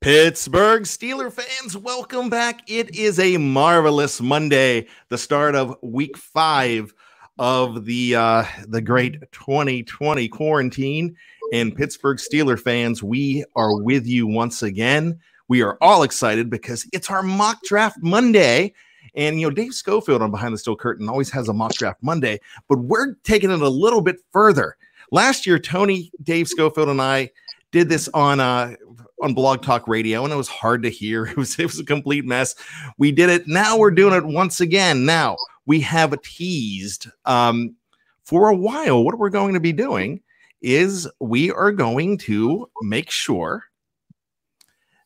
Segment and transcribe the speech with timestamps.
[0.00, 2.62] Pittsburgh Steeler fans, welcome back.
[2.66, 6.94] It is a marvelous Monday, the start of week five
[7.38, 11.14] of the uh, the great 2020 quarantine.
[11.52, 15.20] And Pittsburgh Steeler fans, we are with you once again.
[15.48, 18.72] We are all excited because it's our mock draft Monday.
[19.14, 22.02] And you know, Dave Schofield on Behind the Steel Curtain always has a mock draft
[22.02, 24.78] Monday, but we're taking it a little bit further.
[25.12, 27.32] Last year, Tony, Dave Schofield, and I
[27.72, 28.74] did this on uh
[29.20, 31.26] on Blog Talk Radio, and it was hard to hear.
[31.30, 32.54] It was it was a complete mess.
[32.98, 33.46] We did it.
[33.46, 35.04] Now we're doing it once again.
[35.04, 35.36] Now
[35.66, 37.76] we have teased um,
[38.24, 39.04] for a while.
[39.04, 40.20] What we're going to be doing
[40.60, 43.64] is we are going to make sure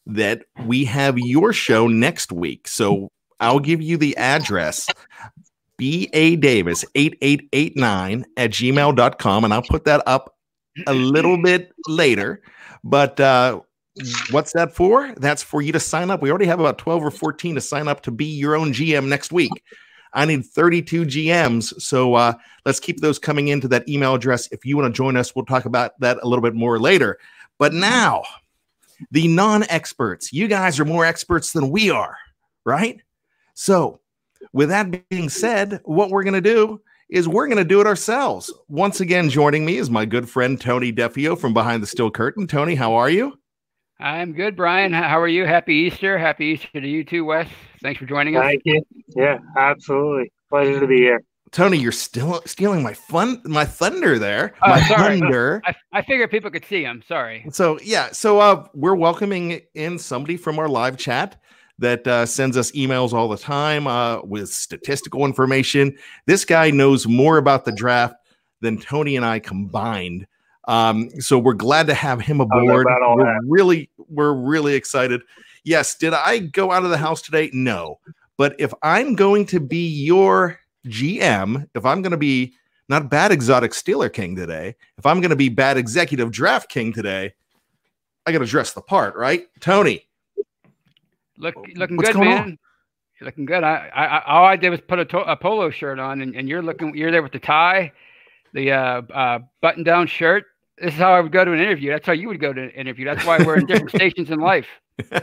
[0.06, 2.68] that we have your show next week.
[2.68, 3.10] So
[3.40, 4.88] I'll give you the address.
[5.76, 6.36] B.A.
[6.36, 9.44] Davis 8889 at gmail.com.
[9.44, 10.34] And I'll put that up
[10.86, 12.42] a little bit later.
[12.84, 13.60] But uh,
[14.30, 15.14] what's that for?
[15.16, 16.22] That's for you to sign up.
[16.22, 19.08] We already have about 12 or 14 to sign up to be your own GM
[19.08, 19.50] next week.
[20.12, 21.80] I need 32 GMs.
[21.80, 22.34] So uh,
[22.64, 24.48] let's keep those coming into that email address.
[24.52, 27.18] If you want to join us, we'll talk about that a little bit more later.
[27.58, 28.22] But now,
[29.10, 32.16] the non experts, you guys are more experts than we are,
[32.64, 33.00] right?
[33.54, 34.00] So,
[34.52, 37.86] with that being said, what we're going to do is we're going to do it
[37.86, 38.52] ourselves.
[38.68, 42.46] Once again, joining me is my good friend Tony Defeo from Behind the Steel Curtain.
[42.46, 43.38] Tony, how are you?
[44.00, 44.92] I'm good, Brian.
[44.92, 45.46] How are you?
[45.46, 46.18] Happy Easter.
[46.18, 47.48] Happy Easter to you too, Wes.
[47.80, 48.42] Thanks for joining us.
[48.42, 48.82] Thank you.
[49.16, 50.32] Yeah, absolutely.
[50.50, 51.22] Pleasure to be here.
[51.52, 54.54] Tony, you're still stealing my fun, my thunder there.
[54.62, 55.20] Oh, my sorry.
[55.20, 55.62] thunder.
[55.64, 57.46] I, I figured people could see I'm Sorry.
[57.52, 61.40] So yeah, so uh, we're welcoming in somebody from our live chat
[61.78, 65.96] that uh, sends us emails all the time uh, with statistical information.
[66.26, 68.16] This guy knows more about the draft
[68.60, 70.26] than Tony and I combined.
[70.66, 72.64] Um, so we're glad to have him aboard.
[72.64, 73.40] We're that.
[73.46, 75.22] really, we're really excited.
[75.64, 77.50] Yes, did I go out of the house today?
[77.52, 77.98] No,
[78.36, 82.54] but if I'm going to be your GM, if I'm going to be
[82.88, 86.92] not bad exotic Steeler King today, if I'm going to be bad executive draft king
[86.92, 87.32] today,
[88.26, 89.46] I got to dress the part, right?
[89.60, 90.06] Tony,
[91.38, 92.42] Look, looking What's good, going man.
[92.42, 92.58] on?
[93.20, 93.64] You're looking good.
[93.64, 96.34] I, I, I, all I did was put a, to- a polo shirt on, and,
[96.34, 96.96] and you're looking.
[96.96, 97.92] You're there with the tie,
[98.52, 100.44] the uh, uh, button-down shirt.
[100.78, 101.90] This is how I would go to an interview.
[101.90, 103.04] That's how you would go to an interview.
[103.04, 104.66] That's why we're in different stations in life.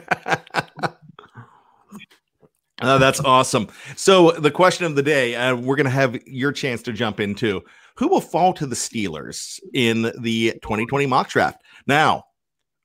[2.83, 3.67] Oh, that's awesome.
[3.95, 7.19] So, the question of the day, uh, we're going to have your chance to jump
[7.19, 7.61] into
[7.95, 11.61] who will fall to the Steelers in the 2020 mock draft.
[11.85, 12.23] Now,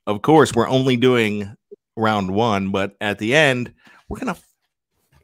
[0.06, 1.50] of course, we're only doing
[1.97, 3.72] round one, but at the end,
[4.10, 4.41] we're going to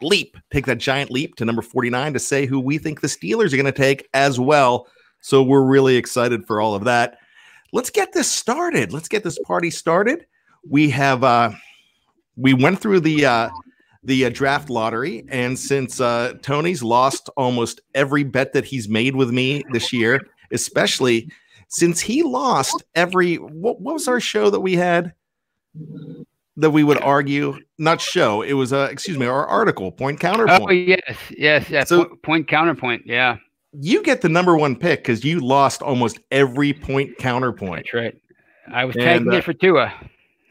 [0.01, 3.53] leap, take that giant leap to number 49 to say who we think the Steelers
[3.53, 4.87] are going to take as well.
[5.21, 7.19] So, we're really excited for all of that.
[7.73, 8.93] Let's get this started.
[8.93, 10.27] Let's get this party started.
[10.69, 11.53] We have, uh,
[12.37, 13.49] we went through the, uh,
[14.05, 15.25] the uh, draft lottery.
[15.29, 20.21] And since uh, Tony's lost almost every bet that he's made with me this year,
[20.51, 21.31] especially
[21.69, 25.15] since he lost every what, what was our show that we had
[26.59, 30.63] that we would argue not show it was uh excuse me our article point counterpoint
[30.69, 31.89] Oh yes, yes, yes.
[31.89, 33.05] So- Po- point counterpoint.
[33.07, 33.39] Yeah,
[33.73, 38.17] you get the number one pick because you lost almost every point counterpoint that's right.
[38.73, 39.93] I was And, uh, it for Tua.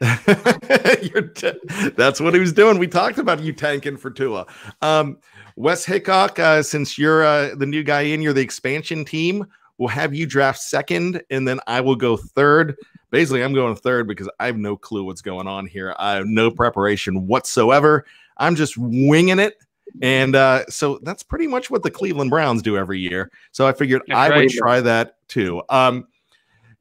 [0.00, 2.78] You're t- that's what he was doing.
[2.78, 4.46] We talked about you tanking for Tua.
[4.80, 5.18] Um,
[5.56, 9.46] Wes Hickok, uh, since you're uh, the new guy in, you're the expansion team.
[9.78, 12.76] We'll have you draft second, and then I will go third.
[13.10, 15.94] Basically, I'm going third because I have no clue what's going on here.
[15.98, 18.04] I have no preparation whatsoever.
[18.38, 19.56] I'm just winging it.
[20.00, 23.30] And uh, so that's pretty much what the Cleveland Browns do every year.
[23.50, 25.62] So I figured That's I would try that too.
[25.68, 26.06] Um,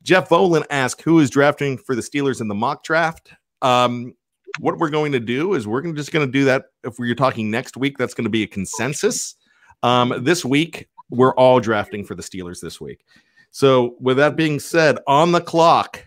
[0.04, 3.34] Jeff Volan asked who is drafting for the Steelers in the mock draft.
[3.62, 4.16] Um,
[4.60, 6.66] what we're going to do is we're gonna, just going to do that.
[6.84, 9.36] If we're talking next week, that's going to be a consensus.
[9.84, 13.06] Um, this week, we're all drafting for the Steelers this week.
[13.52, 16.06] So, with that being said, on the clock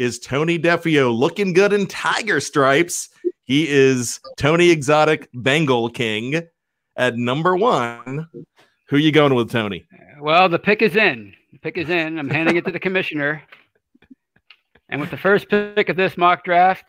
[0.00, 3.10] is Tony Defeo looking good in tiger stripes.
[3.44, 6.42] He is Tony Exotic Bengal King
[6.96, 8.26] at number one.
[8.88, 9.84] Who you going with, Tony?
[10.20, 11.34] Well, the pick is in.
[11.52, 12.18] The pick is in.
[12.18, 13.42] I'm handing it to the commissioner.
[14.88, 16.84] And with the first pick of this mock draft,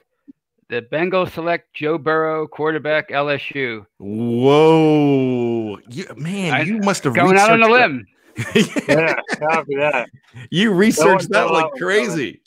[0.69, 3.85] the Bengals select Joe Burrow, quarterback LSU.
[3.99, 8.05] Whoa, you, man, I- you must have Going out on a limb.
[8.87, 10.07] Yeah, copy that.
[10.49, 11.79] you researched No that like knows.
[11.81, 12.40] crazy.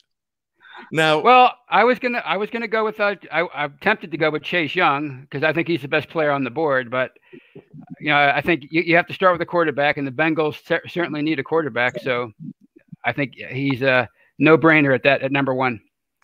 [0.92, 4.16] Now, Well, I was gonna, I was gonna go with, uh, I, I'm tempted to
[4.16, 6.90] go with Chase Young because I think he's the best player on the board.
[6.90, 7.12] But
[8.00, 10.64] you know, I think you, you have to start with a quarterback, and the Bengals
[10.66, 12.00] cer- certainly need a quarterback.
[12.00, 12.32] So
[13.04, 14.08] I think he's a
[14.38, 15.81] no-brainer at that at number one.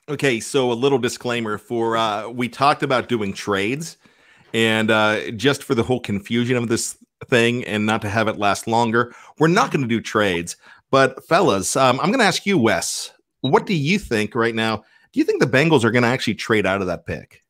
[0.09, 3.97] Okay, so a little disclaimer for uh we talked about doing trades
[4.53, 6.97] and uh just for the whole confusion of this
[7.29, 10.57] thing and not to have it last longer, we're not going to do trades.
[10.91, 14.85] But fellas, um, I'm going to ask you Wes, what do you think right now?
[15.13, 17.43] Do you think the Bengals are going to actually trade out of that pick?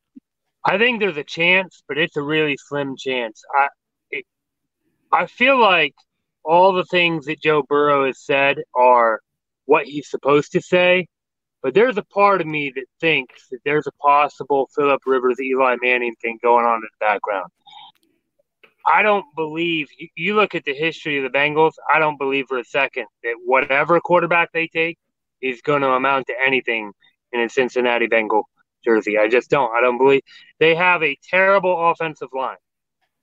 [0.65, 3.43] I think there's a chance, but it's a really slim chance.
[3.55, 3.67] I
[4.11, 4.25] it,
[5.11, 5.95] I feel like
[6.43, 9.19] all the things that Joe Burrow has said are
[9.65, 11.07] what he's supposed to say,
[11.61, 15.77] but there's a part of me that thinks that there's a possible Philip Rivers, Eli
[15.81, 17.49] Manning thing going on in the background.
[18.91, 21.73] I don't believe you, you look at the history of the Bengals.
[21.93, 24.97] I don't believe for a second that whatever quarterback they take
[25.41, 26.91] is going to amount to anything
[27.31, 28.47] in a Cincinnati Bengal
[28.83, 29.17] jersey.
[29.17, 29.75] I just don't.
[29.75, 30.21] I don't believe
[30.59, 32.57] they have a terrible offensive line.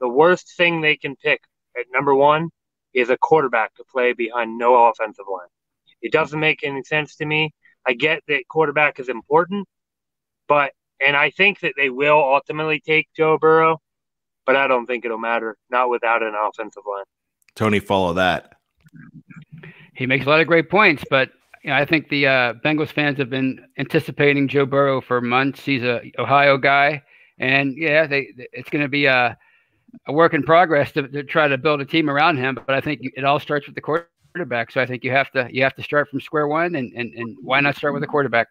[0.00, 1.40] The worst thing they can pick
[1.78, 2.50] at number one
[2.94, 5.48] is a quarterback to play behind no offensive line.
[6.00, 7.52] It doesn't make any sense to me.
[7.86, 9.66] I get that quarterback is important,
[10.46, 13.80] but and I think that they will ultimately take Joe Burrow,
[14.46, 15.56] but I don't think it'll matter.
[15.70, 17.04] Not without an offensive line.
[17.54, 18.54] Tony, follow that.
[19.94, 21.30] He makes a lot of great points, but
[21.68, 25.64] know, I think the uh, Bengals fans have been anticipating Joe Burrow for months.
[25.64, 27.02] He's a Ohio guy,
[27.38, 29.36] and yeah, they it's going to be a,
[30.06, 32.58] a work in progress to, to try to build a team around him.
[32.66, 34.70] But I think it all starts with the quarterback.
[34.70, 37.12] So I think you have to you have to start from square one, and and,
[37.14, 38.48] and why not start with a quarterback?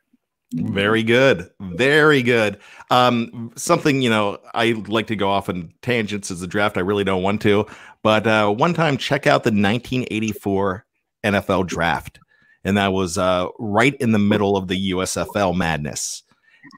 [0.54, 1.50] Very good.
[1.60, 2.60] Very good.
[2.90, 6.78] Um, something, you know, I like to go off on tangents as a draft.
[6.78, 7.66] I really don't want to,
[8.02, 10.86] but uh, one time check out the 1984
[11.26, 12.20] NFL draft.
[12.68, 16.22] And that was uh, right in the middle of the USFL madness.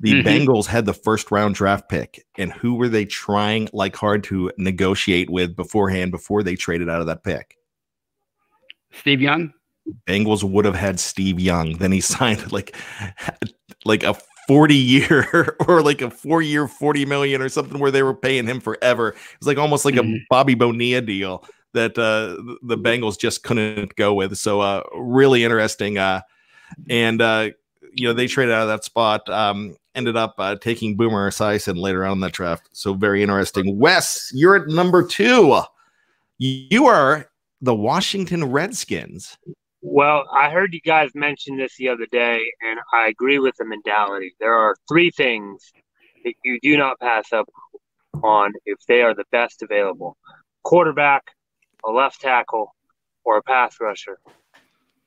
[0.03, 0.23] The Mhm.
[0.23, 2.23] Bengals had the first round draft pick.
[2.37, 7.01] And who were they trying like hard to negotiate with beforehand before they traded out
[7.01, 7.57] of that pick?
[8.91, 9.51] Steve Young.
[10.07, 11.73] Bengals would have had Steve Young.
[11.79, 12.75] Then he signed like
[13.83, 14.15] like a
[14.47, 18.45] 40 year or like a four year 40 million or something where they were paying
[18.45, 19.09] him forever.
[19.09, 20.19] It was like almost like a Mhm.
[20.29, 21.43] Bobby Bonilla deal
[21.73, 24.37] that uh the Bengals just couldn't go with.
[24.37, 25.97] So uh really interesting.
[25.97, 26.21] Uh
[26.89, 27.49] and uh
[27.93, 29.27] you know they traded out of that spot.
[29.29, 32.69] Um ended up uh, taking Boomer Esiason later on in that draft.
[32.71, 33.77] So very interesting.
[33.77, 35.61] Wes, you're at number two.
[36.37, 37.29] You are
[37.61, 39.37] the Washington Redskins.
[39.81, 43.65] Well, I heard you guys mention this the other day, and I agree with the
[43.65, 44.35] mentality.
[44.39, 45.71] There are three things
[46.23, 47.47] that you do not pass up
[48.23, 50.17] on if they are the best available
[50.63, 51.23] quarterback,
[51.85, 52.75] a left tackle,
[53.23, 54.19] or a pass rusher.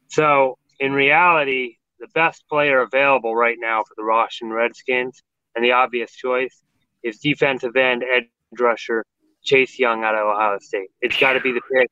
[0.08, 5.22] So, in reality, the best player available right now for the Washington Redskins,
[5.54, 6.62] and the obvious choice,
[7.02, 8.28] is defensive end, edge
[8.58, 9.04] rusher,
[9.44, 10.90] Chase Young out of Ohio State.
[11.00, 11.90] It's got to be the pick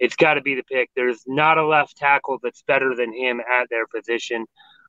[0.00, 0.90] it's got to be the pick.
[0.96, 4.46] There's not a left tackle that's better than him at their position.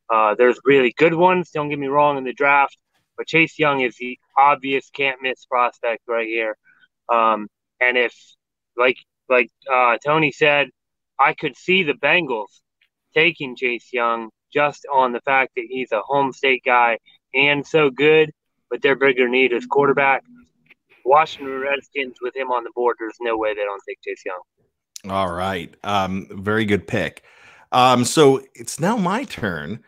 [0.09, 2.77] Uh, there's really good ones, don't get me wrong, in the draft,
[3.17, 6.57] but Chase Young is the obvious can't miss prospect right here.
[7.09, 7.47] Um,
[7.81, 8.15] and if,
[8.77, 8.97] like
[9.31, 10.67] like uh, Tony said,
[11.19, 12.59] I could see the Bengals
[13.15, 16.99] taking Chase Young just on the fact that he's a home state guy
[17.33, 18.31] and so good,
[18.69, 20.23] but their bigger need is quarterback.
[21.05, 25.11] Washington Redskins with him on the board, there's no way they don't take Chase Young.
[25.11, 25.73] All right.
[25.83, 27.23] Um, very good pick.
[27.71, 29.83] Um, so it's now my turn,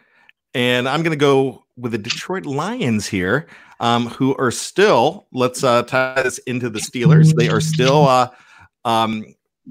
[0.54, 3.48] and I'm going to go with the Detroit Lions here,
[3.80, 7.36] um, who are still, let's uh, tie this into the Steelers.
[7.36, 8.30] They are still uh,
[8.86, 9.26] um,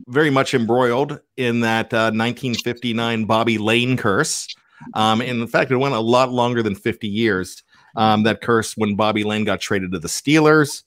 [0.09, 4.49] very much embroiled in that uh, 1959 Bobby Layne curse.
[4.95, 7.62] Um, and in fact, it went a lot longer than 50 years.
[7.95, 10.83] Um, that curse when Bobby Layne got traded to the Steelers.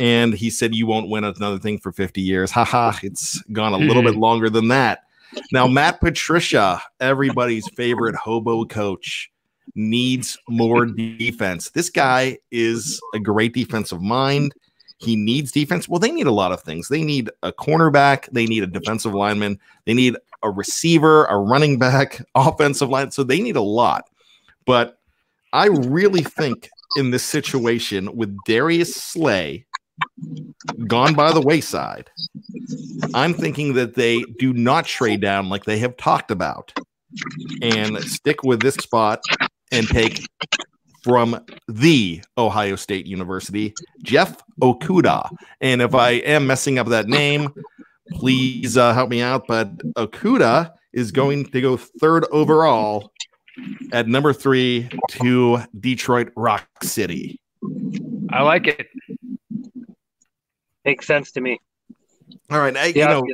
[0.00, 2.50] And he said you won't win another thing for 50 years.
[2.50, 5.00] Haha it's gone a little bit longer than that.
[5.52, 9.30] Now matt patricia everybody's favorite hobo coach
[9.74, 11.70] needs more defense.
[11.70, 14.52] This guy is a great defensive mind
[14.98, 15.88] he needs defense.
[15.88, 16.88] Well they need a lot of things.
[16.88, 18.28] They need a cornerback.
[18.32, 19.58] They need a defensive lineman.
[19.86, 23.10] They need a receiver a running back offensive line.
[23.10, 24.08] So they need a lot.
[24.66, 24.98] But
[25.54, 29.64] i really think in this situation with Darius Slay
[30.86, 32.10] gone by the wayside,
[33.14, 36.72] I'm thinking that they do not trade down like they have talked about
[37.62, 39.20] and stick with this spot
[39.72, 40.26] and take
[41.08, 43.72] from the Ohio State University,
[44.02, 45.30] Jeff Okudah.
[45.62, 47.48] And if I am messing up that name,
[48.12, 49.46] please uh, help me out.
[49.48, 53.10] But Okudah is going to go third overall
[53.90, 57.40] at number three to Detroit Rock City.
[58.30, 58.86] I like it.
[60.84, 61.58] Makes sense to me.
[62.50, 63.26] All right, I, Yeah, you know,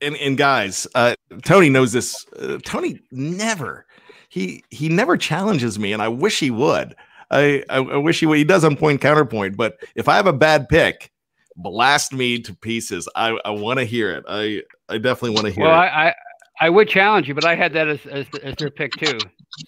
[0.00, 2.24] and, and guys, uh, Tony knows this.
[2.38, 3.86] Uh, Tony never
[4.30, 6.96] he he never challenges me, and I wish he would.
[7.30, 8.38] I, I I wish he would.
[8.38, 11.12] He does on point counterpoint, but if I have a bad pick,
[11.56, 13.08] blast me to pieces.
[13.14, 14.24] I I want to hear it.
[14.28, 15.84] I I definitely want to hear Well, it.
[15.84, 16.14] I, I
[16.62, 19.18] I would challenge you, but I had that as as, as their pick too.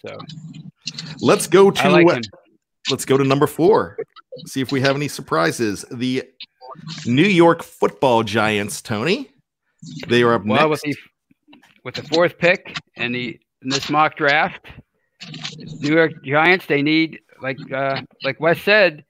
[0.07, 0.16] So
[1.21, 2.23] Let's go to like
[2.90, 3.97] let's go to number four.
[4.47, 5.85] See if we have any surprises.
[5.90, 6.25] The
[7.07, 9.31] New York Football Giants, Tony.
[10.09, 10.95] They are up Well, with the
[11.85, 14.66] with the fourth pick and the in this mock draft,
[15.81, 19.04] New York Giants they need like uh, like Wes said,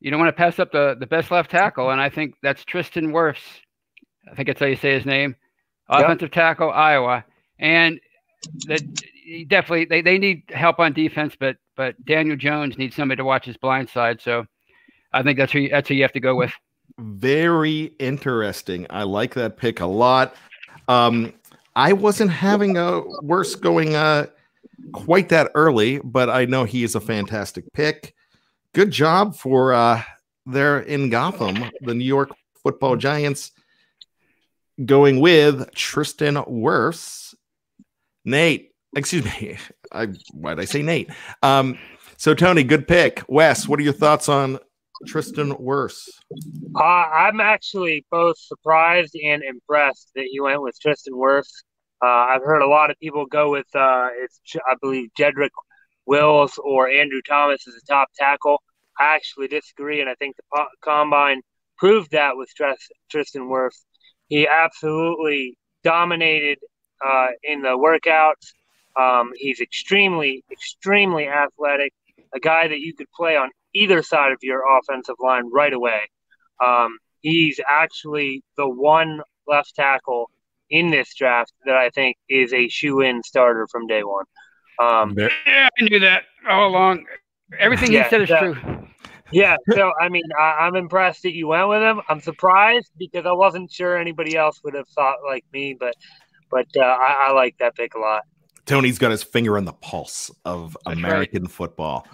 [0.00, 2.64] you don't want to pass up the the best left tackle, and I think that's
[2.64, 3.60] Tristan Wirfs.
[4.30, 5.36] I think that's how you say his name.
[5.90, 6.00] Yep.
[6.04, 7.24] Offensive tackle, Iowa,
[7.58, 8.00] and
[8.66, 8.80] that
[9.24, 13.24] he definitely they, they need help on defense, but but Daniel Jones needs somebody to
[13.24, 14.20] watch his blind side.
[14.20, 14.46] So
[15.12, 16.52] I think that's who you, that's who you have to go with.
[16.98, 18.86] Very interesting.
[18.90, 20.34] I like that pick a lot.
[20.88, 21.32] Um,
[21.74, 24.26] I wasn't having a worse going uh
[24.92, 28.14] quite that early, but I know he is a fantastic pick.
[28.74, 30.02] Good job for uh
[30.46, 32.30] there in Gotham, the New York
[32.62, 33.52] Football Giants
[34.84, 37.34] going with Tristan Wirfs.
[38.24, 39.56] Nate, excuse me.
[39.92, 41.10] I why did I say Nate?
[41.42, 41.78] Um,
[42.16, 43.22] so Tony, good pick.
[43.28, 44.58] Wes, what are your thoughts on
[45.06, 46.08] Tristan Wirfs?
[46.74, 51.62] Uh, I'm actually both surprised and impressed that you went with Tristan Wirfs.
[52.02, 55.50] Uh, I've heard a lot of people go with uh, it's I believe Jedrick
[56.06, 58.62] Wills or Andrew Thomas as a top tackle.
[58.98, 61.42] I actually disagree, and I think the combine
[61.78, 63.84] proved that with Tris- Tristan Wirfs.
[64.28, 66.58] He absolutely dominated
[67.04, 68.52] uh, in the workouts.
[69.00, 71.92] Um, he's extremely, extremely athletic.
[72.34, 76.02] A guy that you could play on either side of your offensive line right away.
[76.64, 80.30] Um, he's actually the one left tackle
[80.70, 84.24] in this draft that I think is a shoe-in starter from day one.
[84.78, 87.04] Um, Yeah, I knew that all along.
[87.58, 88.86] Everything Yeah, he said is that- true.
[89.32, 92.00] yeah, so I mean, I, I'm impressed that you went with him.
[92.08, 95.94] I'm surprised because I wasn't sure anybody else would have thought like me, but
[96.50, 98.22] but uh, I, I like that pick a lot.
[98.66, 101.04] Tony's got his finger on the pulse of That's right.
[101.10, 102.06] American football.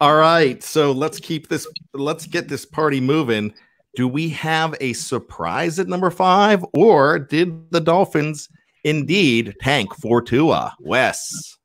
[0.00, 1.66] All right, so let's keep this.
[1.92, 3.52] Let's get this party moving.
[3.96, 8.48] Do we have a surprise at number five, or did the Dolphins
[8.84, 10.72] indeed tank for Tua?
[10.80, 11.56] Wes,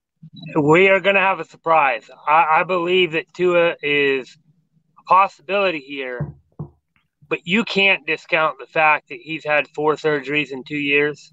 [0.55, 2.09] We are going to have a surprise.
[2.27, 4.35] I, I believe that Tua is
[4.97, 6.33] a possibility here,
[7.29, 11.31] but you can't discount the fact that he's had four surgeries in two years.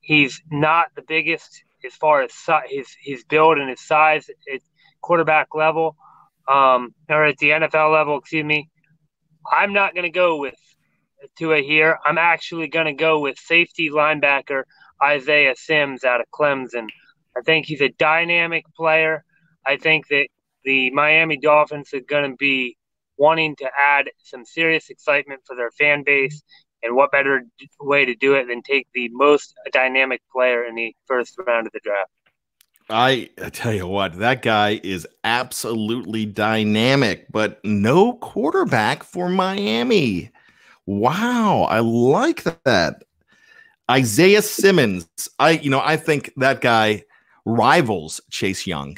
[0.00, 4.36] He's not the biggest as far as si- his his build and his size at
[5.04, 5.96] quarterback level,
[6.48, 8.18] um, or at the NFL level.
[8.18, 8.70] Excuse me.
[9.52, 10.54] I'm not going to go with
[11.36, 11.98] Tua here.
[12.04, 14.62] I'm actually going to go with safety linebacker
[15.02, 16.88] Isaiah Simmons out of Clemson.
[17.36, 19.24] I think he's a dynamic player.
[19.66, 20.28] I think that
[20.64, 22.76] the Miami Dolphins are going to be
[23.18, 26.42] wanting to add some serious excitement for their fan base.
[26.82, 27.42] And what better
[27.80, 31.72] way to do it than take the most dynamic player in the first round of
[31.72, 32.10] the draft?
[32.90, 40.30] I, I tell you what, that guy is absolutely dynamic, but no quarterback for Miami.
[40.86, 43.04] Wow, I like that.
[43.90, 47.04] Isaiah Simmons, I you know, I think that guy
[47.44, 48.96] rivals Chase Young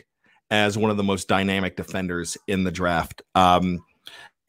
[0.51, 3.23] as one of the most dynamic defenders in the draft.
[3.35, 3.85] Um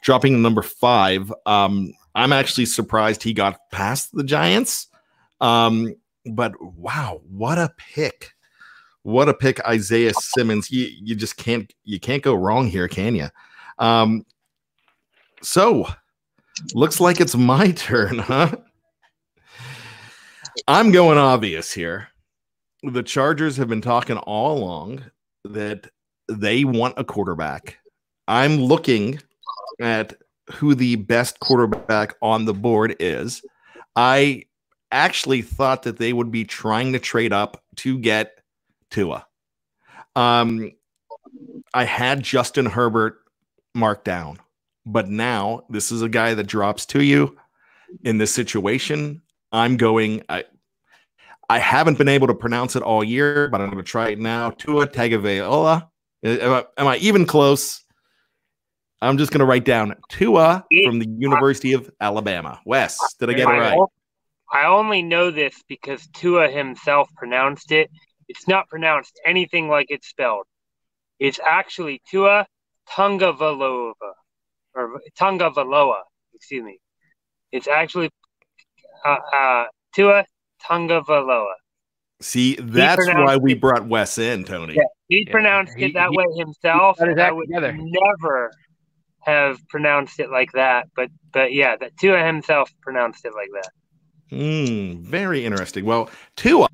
[0.02, 1.34] dropping number 5.
[1.48, 4.88] Um I'm actually surprised he got past the Giants.
[5.42, 8.34] Um but wow, what a pick.
[9.08, 10.70] What a pick Isaiah Simmons.
[10.70, 13.30] You you just can't you can't go wrong here, can you?
[13.80, 14.26] Um
[15.42, 15.88] so
[16.74, 18.58] looks like it's my turn, huh?
[20.68, 22.10] I'm going obvious here.
[22.84, 25.04] The Chargers have been talking all along
[25.46, 25.90] that
[26.28, 27.78] they want a quarterback.
[28.28, 29.22] I'm looking
[29.80, 30.16] at
[30.52, 33.42] who the best quarterback on the board is.
[33.96, 34.48] I
[34.92, 38.38] actually thought that they would be trying to trade up to get
[38.90, 39.26] Tua.
[40.16, 40.72] Um,
[41.74, 43.20] I had Justin Herbert
[43.76, 44.40] marked down,
[44.86, 47.38] but now this is a guy that drops to you
[48.04, 49.22] in this situation.
[49.52, 50.24] I'm going.
[50.30, 50.46] I
[51.50, 54.20] I haven't been able to pronounce it all year, but I'm going to try it
[54.20, 54.50] now.
[54.52, 55.88] Tua Tagovailoa.
[56.26, 57.84] Uh, Am I, am I even close?
[59.02, 62.60] I'm just going to write down Tua from the University of Alabama.
[62.66, 63.78] Wes, did I get it right?
[64.52, 67.90] I only know this because Tua himself pronounced it.
[68.28, 70.46] It's not pronounced anything like it's spelled.
[71.20, 72.46] It's actually Tua
[72.90, 73.94] Tungavaloa
[74.76, 76.02] or Tungavaloa.
[76.34, 76.80] Excuse me.
[77.52, 78.10] It's actually
[79.06, 79.66] uh, uh,
[79.96, 80.26] Tua
[80.64, 81.54] Tungavaloa.
[82.20, 84.76] See, that's why we brought Wes in, Tony.
[84.76, 86.98] Yeah, he Yeah, pronounced he- it that he- way himself.
[86.98, 87.78] got his I would together.
[87.78, 88.52] never
[89.22, 90.88] have pronounced it like that.
[90.96, 93.72] But but yeah, that Tua himself pronounced it like that.
[94.30, 95.86] Hmm, very interesting.
[95.86, 96.68] Well, Tua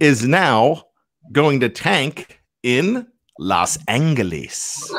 [0.00, 0.84] is now
[1.32, 3.06] going to tank in
[3.38, 4.92] Los Angeles,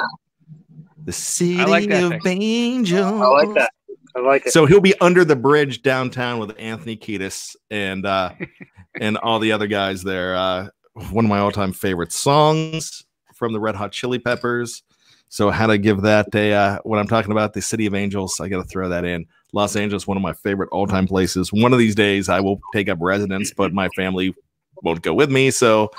[1.03, 2.21] the city like of pick.
[2.25, 3.21] angels.
[3.21, 3.71] I like that.
[4.15, 4.53] I like it.
[4.53, 8.31] So he'll be under the bridge downtown with Anthony Kiedis and uh,
[8.99, 10.35] and all the other guys there.
[10.35, 10.69] Uh,
[11.11, 14.83] one of my all-time favorite songs from the Red Hot Chili Peppers.
[15.29, 18.39] So how to give that a uh, when I'm talking about the City of Angels,
[18.39, 19.25] I got to throw that in.
[19.53, 21.51] Los Angeles, one of my favorite all-time places.
[21.53, 24.33] One of these days, I will take up residence, but my family
[24.83, 25.91] won't go with me, so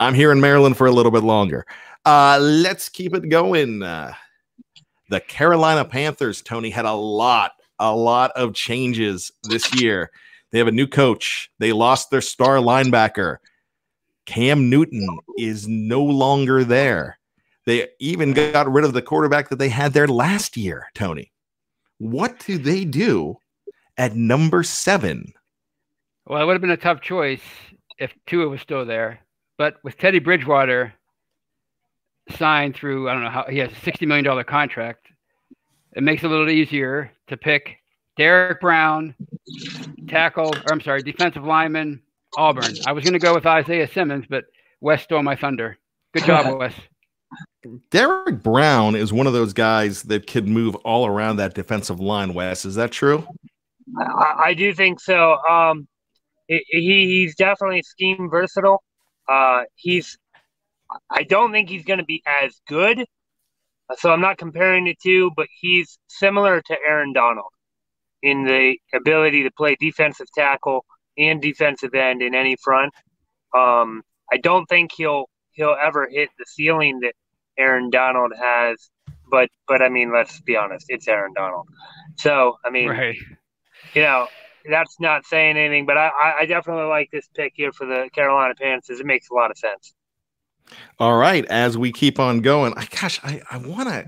[0.00, 1.66] I'm here in Maryland for a little bit longer.
[2.04, 3.82] Uh, let's keep it going.
[3.82, 4.14] Uh,
[5.08, 10.10] the Carolina Panthers, Tony, had a lot, a lot of changes this year.
[10.50, 11.50] They have a new coach.
[11.58, 13.38] They lost their star linebacker.
[14.26, 15.06] Cam Newton
[15.38, 17.18] is no longer there.
[17.64, 21.32] They even got rid of the quarterback that they had there last year, Tony.
[21.98, 23.38] What do they do
[23.96, 25.32] at number seven?
[26.26, 27.40] Well, it would have been a tough choice
[27.98, 29.20] if Tua was still there.
[29.58, 30.92] But with Teddy Bridgewater
[32.36, 35.06] signed through, I don't know how he has a $60 million contract,
[35.94, 37.78] it makes it a little easier to pick
[38.16, 39.14] Derrick Brown,
[40.08, 42.02] tackle, or I'm sorry, defensive lineman,
[42.36, 42.74] Auburn.
[42.86, 44.44] I was going to go with Isaiah Simmons, but
[44.80, 45.78] Wes stole my thunder.
[46.12, 46.74] Good job, Wes.
[47.90, 52.34] Derrick Brown is one of those guys that could move all around that defensive line,
[52.34, 52.64] Wes.
[52.64, 53.26] Is that true?
[53.98, 55.36] I, I do think so.
[55.48, 55.88] Um,
[56.48, 58.82] he, he- he's definitely scheme versatile.
[59.28, 60.16] Uh, he's.
[61.10, 63.04] I don't think he's going to be as good,
[63.98, 65.32] so I'm not comparing the two.
[65.36, 67.50] But he's similar to Aaron Donald
[68.22, 70.84] in the ability to play defensive tackle
[71.18, 72.92] and defensive end in any front.
[73.54, 77.14] Um, I don't think he'll he'll ever hit the ceiling that
[77.58, 78.76] Aaron Donald has.
[79.28, 81.66] But but I mean, let's be honest, it's Aaron Donald.
[82.16, 83.16] So I mean, Right.
[83.94, 84.28] you know,
[84.68, 88.08] that's not saying anything, but I, I- I definitely like this pick here for the
[88.14, 89.00] Carolina Panthers.
[89.00, 89.94] It makes a lot of sense.
[90.98, 94.06] All right, as we keep on going, I gosh, I, I wanna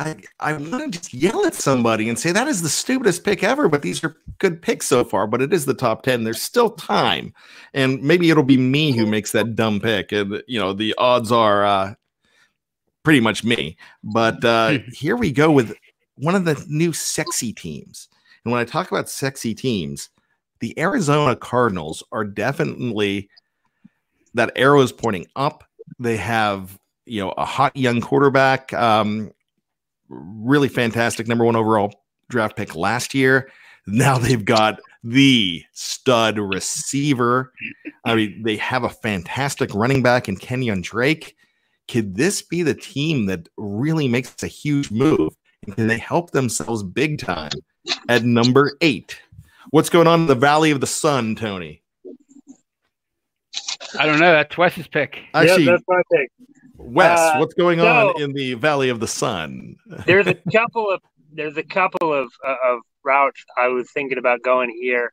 [0.00, 3.68] I I wanna just yell at somebody and say that is the stupidest pick ever,
[3.68, 6.24] but these are good picks so far, but it is the top 10.
[6.24, 7.32] There's still time.
[7.72, 10.10] And maybe it'll be me who makes that dumb pick.
[10.10, 11.94] And you know, the odds are uh
[13.04, 13.76] pretty much me.
[14.02, 15.72] But uh here we go with
[16.16, 18.08] one of the new sexy teams.
[18.44, 20.10] And when I talk about sexy teams,
[20.60, 23.28] the Arizona Cardinals are definitely
[24.34, 25.64] that arrow is pointing up.
[25.98, 29.32] They have, you know, a hot young quarterback, um,
[30.08, 33.50] really fantastic number one overall draft pick last year.
[33.86, 37.52] Now they've got the stud receiver.
[38.04, 41.36] I mean, they have a fantastic running back in Kenyan Drake.
[41.88, 45.34] Could this be the team that really makes a huge move?
[45.66, 47.50] And can they help themselves big time
[48.08, 49.18] at number eight?
[49.70, 51.82] What's going on in the Valley of the Sun, Tony?
[53.98, 54.32] I don't know.
[54.32, 55.20] That's Wes's pick.
[55.34, 56.30] Actually, yeah, that's my pick.
[56.76, 59.76] Wes, Uh, what's going on in the Valley of the Sun?
[60.06, 61.00] There's a couple of
[61.36, 65.12] there's a couple of uh, of routes I was thinking about going here.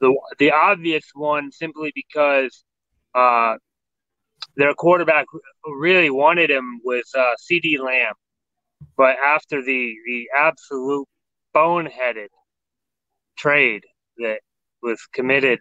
[0.00, 2.64] The the obvious one simply because
[3.14, 3.56] uh,
[4.56, 5.26] their quarterback
[5.66, 8.14] really wanted him was uh, CeeDee Lamb,
[8.96, 11.06] but after the the absolute
[11.54, 12.28] boneheaded
[13.36, 13.84] trade
[14.18, 14.40] that
[14.82, 15.60] was committed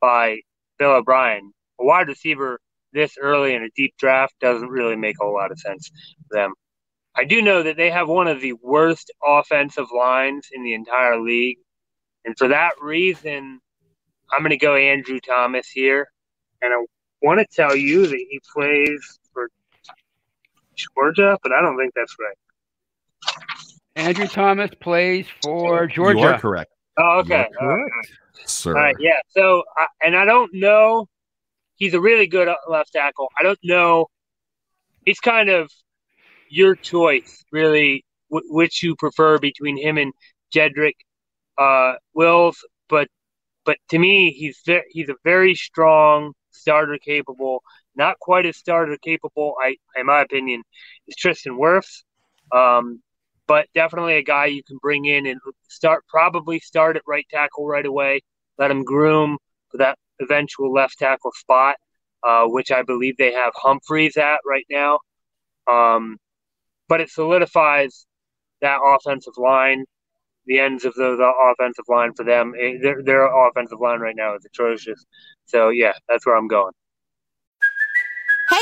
[0.00, 0.38] by
[0.78, 2.58] Bill O'Brien, a wide receiver
[2.92, 5.90] this early in a deep draft doesn't really make a whole lot of sense
[6.28, 6.54] for them.
[7.16, 11.20] I do know that they have one of the worst offensive lines in the entire
[11.20, 11.58] league.
[12.24, 13.60] And for that reason,
[14.32, 16.08] I'm going to go Andrew Thomas here.
[16.62, 16.84] And I
[17.22, 19.48] want to tell you that he plays for
[20.74, 22.36] Georgia, but I don't think that's right.
[23.96, 26.40] Andrew Thomas plays for You are Georgia.
[26.40, 27.46] correct, Oh, okay.
[27.60, 28.10] You're correct,
[28.48, 28.76] sir.
[28.76, 29.18] All right, yeah.
[29.28, 31.06] So, I and I don't know.
[31.76, 33.28] He's a really good uh, left tackle.
[33.38, 34.06] I don't know.
[35.06, 35.70] It's kind of
[36.48, 40.12] your choice, really, wh- which you prefer between him and
[40.54, 40.94] Jedrick
[41.58, 42.56] uh, Wills.
[42.88, 43.08] But,
[43.64, 47.62] but to me, he's ve- he's a very strong starter capable
[47.96, 50.62] not quite as starter capable, I in my opinion,
[51.06, 52.02] is Tristan Wirfs.
[52.52, 53.02] Um,
[53.46, 57.66] but definitely a guy you can bring in and start probably start at right tackle
[57.66, 58.20] right away.
[58.58, 59.38] Let him groom
[59.70, 61.76] for that eventual left tackle spot,
[62.22, 65.00] uh, which I believe they have Humphries at right now.
[65.66, 66.18] Um,
[66.88, 68.06] but it solidifies
[68.60, 69.84] that offensive line,
[70.46, 72.52] the ends of the, the offensive line for them.
[72.56, 75.04] It, their, their offensive line right now is atrocious.
[75.46, 76.72] So yeah, that's where I'm going.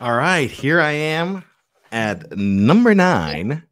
[0.00, 1.44] All right, here I am
[1.92, 3.62] at number nine.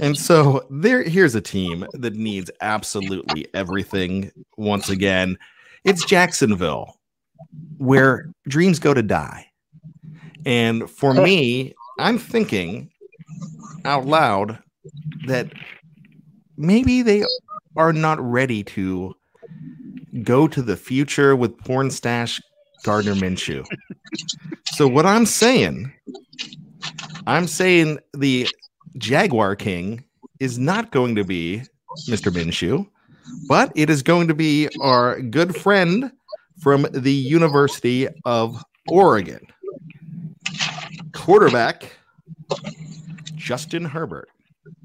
[0.00, 5.36] And so there here's a team that needs absolutely everything once again.
[5.84, 6.98] It's Jacksonville,
[7.76, 9.46] where dreams go to die.
[10.46, 12.90] And for me, I'm thinking
[13.84, 14.58] out loud
[15.26, 15.52] that
[16.56, 17.22] maybe they
[17.76, 19.14] are not ready to
[20.22, 22.40] go to the future with porn stash
[22.84, 23.66] Gardner Minshew.
[24.72, 25.92] So what I'm saying,
[27.26, 28.48] I'm saying the
[28.98, 30.04] Jaguar King
[30.38, 31.62] is not going to be
[32.08, 32.30] Mr.
[32.30, 32.86] Minshew,
[33.48, 36.12] but it is going to be our good friend
[36.60, 39.40] from the University of Oregon.
[41.12, 41.90] Quarterback
[43.34, 44.28] Justin Herbert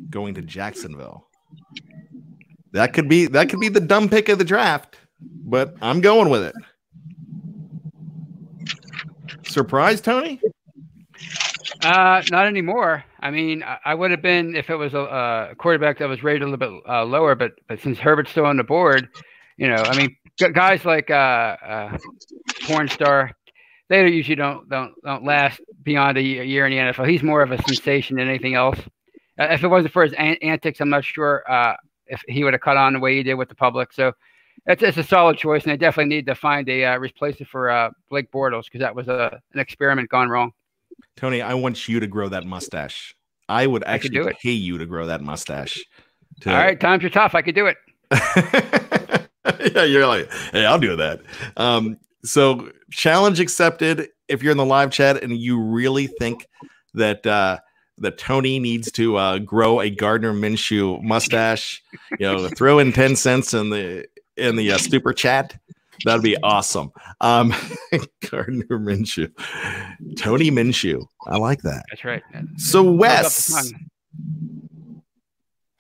[0.10, 1.28] going to Jacksonville.
[2.72, 6.30] That could be that could be the dumb pick of the draft, but I'm going
[6.30, 6.56] with it.
[9.50, 10.40] Surprise, Tony?
[11.84, 13.04] Uh, not anymore.
[13.20, 15.00] I mean, I, I would have been if it was a,
[15.52, 18.46] a quarterback that was rated a little bit uh, lower, but but since Herbert's still
[18.46, 19.10] on the board,
[19.58, 20.16] you know, I mean,
[20.54, 21.98] guys like uh, uh,
[22.64, 23.32] porn star,
[23.90, 27.10] they usually don't don't don't last beyond a year, in the NFL.
[27.10, 28.80] He's more of a sensation than anything else.
[29.40, 31.76] Uh, if it wasn't for his an- antics, I'm not sure uh,
[32.08, 33.94] if he would have cut on the way he did with the public.
[33.94, 34.14] So
[34.68, 37.70] it's, it's a solid choice, and they definitely need to find a uh, replacement for
[37.70, 40.52] uh, Blake Bortles because that was a, an experiment gone wrong.
[41.16, 43.16] Tony, I want you to grow that mustache.
[43.48, 44.38] I would I actually it.
[44.40, 45.84] pay you to grow that mustache.
[46.42, 47.36] To- All right, times are tough.
[47.36, 47.78] I could do it.
[49.76, 51.22] yeah, you're like, hey, I'll do that.
[51.58, 54.10] Um, so challenge accepted.
[54.28, 56.48] If you're in the live chat and you really think
[56.94, 57.58] that uh
[58.00, 61.82] that Tony needs to uh grow a Gardner Minshew mustache,
[62.20, 64.08] you know, throw in 10 cents in the
[64.40, 65.58] in the uh, super chat.
[66.06, 66.92] That'd be awesome.
[67.22, 67.54] Um
[68.30, 69.32] Gardner Minshew.
[70.18, 71.06] Tony Minshew.
[71.28, 71.84] I like that.
[71.90, 72.24] That's right.
[72.58, 73.74] So Hold up Wes.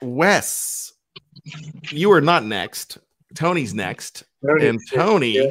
[0.02, 0.93] Wes,
[1.89, 3.00] you are not next.
[3.36, 4.24] Tony's next.
[4.45, 5.50] Tony, and Tony yeah.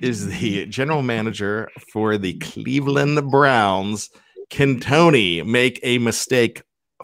[0.00, 4.10] is the general manager for the Cleveland Browns.
[4.50, 6.62] Can Tony make a mistake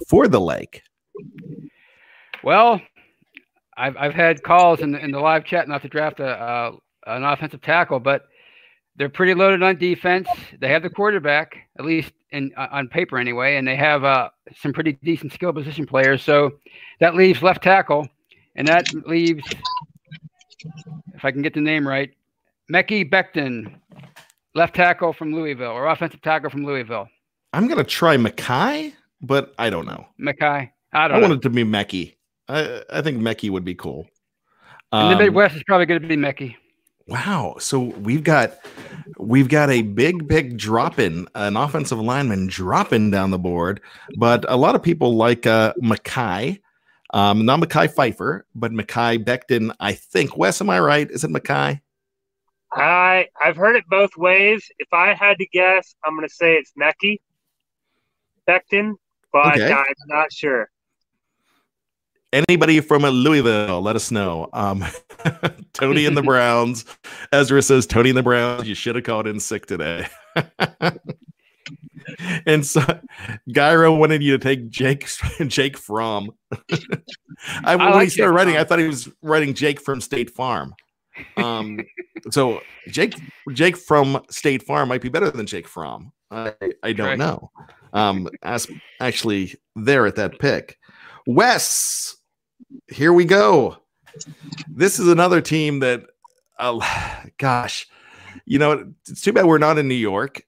[0.08, 0.82] for the lake?
[2.42, 2.80] Well,
[3.80, 6.72] I've I've had calls in the, in the live chat not to draft a uh,
[7.06, 8.26] an offensive tackle, but
[8.96, 10.28] they're pretty loaded on defense.
[10.60, 14.28] They have the quarterback, at least in uh, on paper anyway, and they have uh,
[14.54, 16.22] some pretty decent skill position players.
[16.22, 16.52] So
[17.00, 18.06] that leaves left tackle,
[18.54, 19.44] and that leaves,
[21.14, 22.10] if I can get the name right,
[22.70, 23.74] Mekhi Becton,
[24.54, 27.08] left tackle from Louisville or offensive tackle from Louisville.
[27.54, 30.04] I'm gonna try Mackay, but I don't know.
[30.18, 30.70] Mackay.
[30.92, 31.36] I I, don't want know.
[31.36, 32.16] it to be Mecky.
[32.50, 34.06] I, I think Mecky would be cool.
[34.92, 36.56] In the Um, Midwest is probably going to be Mekhi.
[37.06, 37.56] Wow.
[37.58, 38.58] So we've got
[39.18, 43.80] we've got a big, big drop in, an offensive lineman dropping down the board,
[44.16, 46.60] but a lot of people like uh Mackay.
[47.12, 49.74] Um, not Mackay Phifer, but Mackay Becton.
[49.80, 50.36] I think.
[50.36, 51.10] Wes, am I right?
[51.10, 51.80] Is it Mackay?
[52.72, 54.64] I I've heard it both ways.
[54.78, 57.18] If I had to guess, I'm going to say it's Mekhi
[58.46, 58.94] Becton,
[59.32, 59.72] but Okay.
[59.72, 60.70] I'm not sure.
[62.32, 64.48] Anybody from Louisville, let us know.
[64.52, 64.84] Um,
[65.72, 66.84] Tony and the Browns.
[67.32, 70.06] Ezra says, Tony and the Browns, you should have called in sick today.
[72.46, 72.82] and so
[73.48, 75.08] Gyro wanted you to take Jake
[75.46, 76.32] Jake from.
[77.64, 78.56] I, when like he started Jake writing.
[78.56, 80.74] I thought he was writing Jake from State Farm.
[81.36, 81.80] Um,
[82.30, 83.14] so Jake
[83.52, 86.12] Jake from State Farm might be better than Jake Fromm.
[86.30, 87.18] I, I don't Correct.
[87.18, 87.50] know.
[87.92, 88.68] Um, as
[89.00, 90.78] actually there at that pick.
[91.26, 92.16] Wes,
[92.88, 93.78] here we go.
[94.68, 96.02] This is another team that,
[96.58, 96.80] uh,
[97.38, 97.88] gosh,
[98.44, 100.42] you know, it's too bad we're not in New York,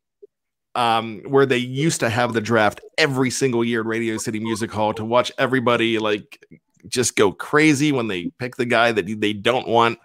[0.74, 4.70] um, where they used to have the draft every single year at Radio City Music
[4.70, 6.44] Hall to watch everybody like
[6.88, 9.98] just go crazy when they pick the guy that they don't want.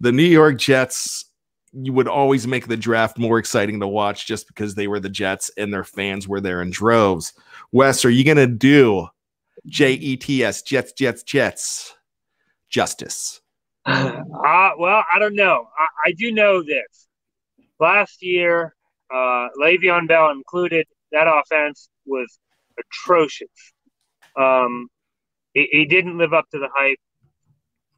[0.00, 1.26] The New York Jets,
[1.72, 5.08] you would always make the draft more exciting to watch just because they were the
[5.08, 7.32] Jets and their fans were there in droves.
[7.72, 9.08] Wes, are you going to do
[9.66, 11.94] J E T S, Jets, Jets, Jets,
[12.68, 13.40] justice?
[14.46, 15.68] Uh, well, I don't know.
[15.78, 17.08] I, I do know this.
[17.80, 18.74] Last year,
[19.10, 22.38] uh, Le'Veon Bell included, that offense was
[22.78, 23.48] atrocious.
[24.36, 24.88] Um,
[25.54, 26.98] he, he didn't live up to the hype,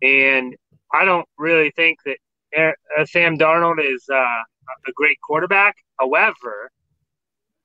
[0.03, 0.55] and
[0.93, 2.19] I don't really think that
[2.57, 5.77] uh, Sam Darnold is uh, a great quarterback.
[5.99, 6.71] However,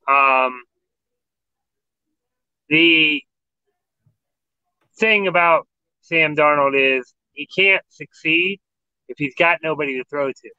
[0.07, 0.63] um,
[2.69, 3.21] the
[5.01, 5.67] thing about
[5.99, 8.61] Sam Darnold is he can't succeed
[9.09, 10.49] if he's got nobody to throw to,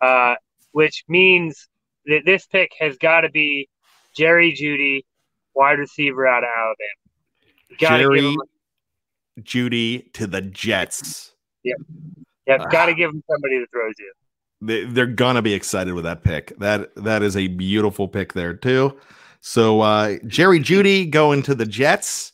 [0.00, 0.36] uh,
[0.72, 1.68] which means
[2.06, 3.68] that this pick has got to be
[4.16, 5.04] Jerry Jeudy,
[5.54, 7.98] wide receiver out of Alabama.
[7.98, 8.36] Jerry
[9.42, 11.32] Jeudy to the Jets.
[11.64, 11.76] Yep.
[12.46, 12.70] Yep.
[12.70, 14.12] Got to give him somebody to throw to.
[14.62, 16.58] They, they're gonna be excited with that pick.
[16.58, 18.98] That that is a beautiful pick there too.
[19.40, 22.32] So uh, Jerry Jeudy going to the Jets,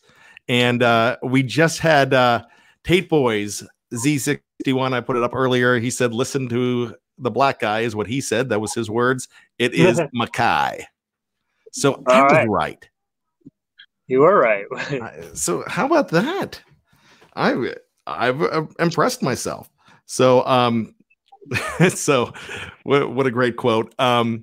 [0.49, 2.45] and uh, we just had uh,
[2.85, 4.93] Tate Boys Z61.
[4.93, 5.79] I put it up earlier.
[5.79, 8.49] He said, "Listen to the black guy," is what he said.
[8.49, 9.29] That was his words.
[9.59, 10.85] It is Mekhi.
[11.73, 12.49] So All I was right.
[12.49, 12.89] right.
[14.07, 14.67] You were right.
[15.35, 16.61] so how about that?
[17.35, 17.75] I
[18.07, 19.69] I've uh, impressed myself.
[20.07, 20.95] So um,
[21.89, 22.33] so
[22.85, 23.95] what, what a great quote.
[23.99, 24.43] Um,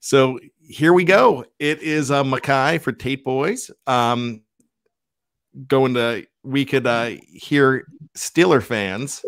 [0.00, 1.44] so here we go.
[1.58, 3.70] It is uh, Mekhi for Tate Boys.
[3.86, 4.42] Um,
[5.68, 9.24] going to we could uh, hear Steeler fans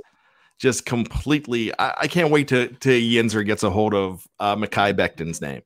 [0.59, 1.73] just completely.
[1.79, 5.62] I, I can't wait to to Yinzer gets a hold of uh, Mekhi Becton's name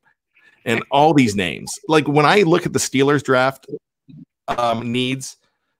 [0.65, 1.71] and all these names.
[1.87, 3.67] Like when I look at the Steelers draft
[4.47, 5.37] um, needs,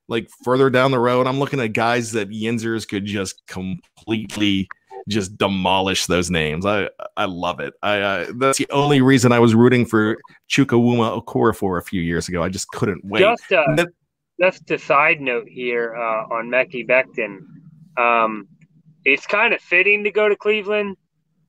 [0.07, 4.67] like further down the road, I'm looking at guys that Yinzers could just completely
[5.09, 6.65] just demolish those names.
[6.65, 7.73] I I love it.
[7.81, 10.17] I uh, that's the only reason I was rooting for
[10.49, 12.43] Chukwuma Okorafor a few years ago.
[12.43, 13.21] I just couldn't wait.
[13.21, 13.87] Just uh, then,
[14.41, 17.39] just a side note here uh, on Mekhi Becton.
[17.97, 18.47] Um,
[19.05, 20.97] it's kind of fitting to go to Cleveland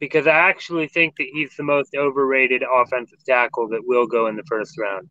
[0.01, 4.37] because I actually think that he's the most overrated offensive tackle that will go in
[4.37, 5.09] the first round.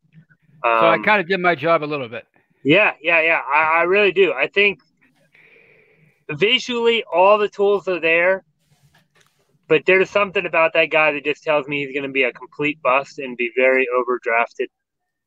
[0.64, 2.26] Um, so I um, kind of did my job a little bit.
[2.64, 3.42] Yeah, yeah, yeah.
[3.46, 4.34] I, I really do.
[4.34, 4.80] I think
[6.32, 8.44] visually all the tools are there,
[9.68, 12.32] but there's something about that guy that just tells me he's going to be a
[12.32, 14.68] complete bust and be very overdrafted.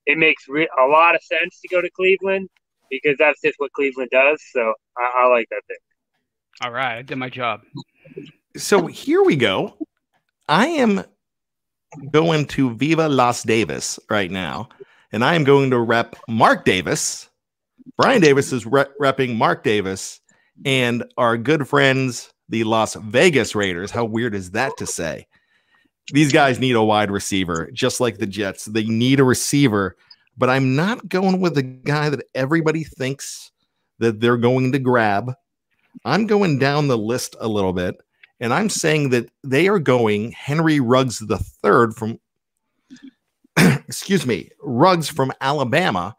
[0.06, 2.48] It makes re- a lot of sense to go to Cleveland
[2.90, 4.40] because that's just what Cleveland does.
[4.52, 5.76] So I, I like that thing.
[6.62, 7.62] All right, I did my job.
[8.56, 9.76] So here we go.
[10.48, 11.04] I am
[12.10, 14.68] going to Viva Las Davis right now,
[15.12, 17.28] and I am going to rep Mark Davis.
[17.96, 20.20] Brian Davis is re- repping Mark Davis,
[20.64, 23.90] and our good friends, the Las Vegas Raiders.
[23.90, 25.26] How weird is that to say?
[26.12, 28.66] These guys need a wide receiver, just like the Jets.
[28.66, 29.96] They need a receiver,
[30.36, 33.50] but I'm not going with the guy that everybody thinks
[33.98, 35.32] that they're going to grab.
[36.04, 37.96] I'm going down the list a little bit,
[38.38, 42.20] and I'm saying that they are going Henry Ruggs the third from,
[43.56, 46.14] excuse me, Ruggs from Alabama.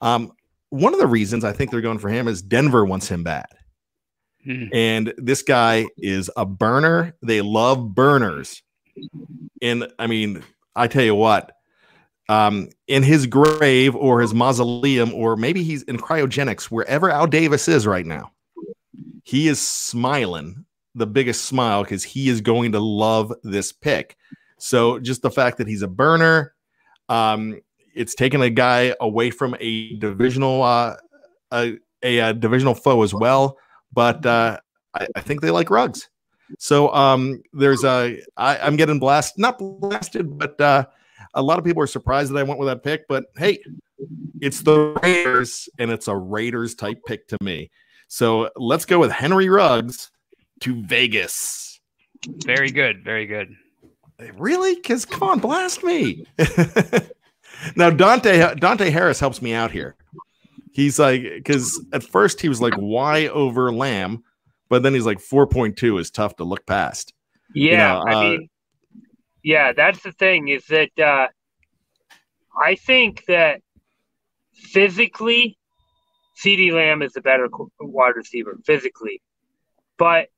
[0.00, 0.32] Um,
[0.70, 3.46] one of the reasons I think they're going for him is Denver wants him bad.
[4.44, 4.66] Hmm.
[4.72, 7.14] And this guy is a burner.
[7.22, 8.62] They love burners.
[9.62, 10.42] And I mean,
[10.74, 11.52] I tell you what,
[12.28, 17.68] um, in his grave or his mausoleum, or maybe he's in cryogenics, wherever Al Davis
[17.68, 18.32] is right now,
[19.24, 24.16] he is smiling the biggest smile because he is going to love this pick.
[24.58, 26.54] So just the fact that he's a burner,
[27.08, 27.60] um,
[27.94, 30.96] it's taken a guy away from a divisional uh,
[31.52, 33.58] a, a, a divisional foe as well
[33.92, 34.58] but uh,
[34.94, 36.08] I, I, think they like Ruggs.
[36.58, 40.86] So um, there's a I, I'm getting blasted, not blasted, but uh,
[41.34, 43.06] a lot of people are surprised that I went with that pick.
[43.08, 43.62] But hey,
[44.40, 47.70] it's the Raiders, and it's a Raiders type pick to me.
[48.08, 50.10] So let's go with Henry Ruggs
[50.60, 51.80] to Vegas.
[52.44, 53.54] Very good, very good.
[54.34, 54.74] Really?
[54.74, 56.24] Because come on, blast me.
[57.76, 59.96] now Dante Dante Harris helps me out here
[60.72, 64.22] he's like because at first he was like why over lamb
[64.70, 67.12] but then he's like 4.2 is tough to look past
[67.54, 68.48] yeah you know, i uh, mean
[69.42, 71.28] yeah that's the thing is that uh
[72.60, 73.60] i think that
[74.54, 75.58] physically
[76.42, 77.48] CeeDee Lamb is the better
[77.80, 79.20] wide receiver physically
[79.98, 80.28] but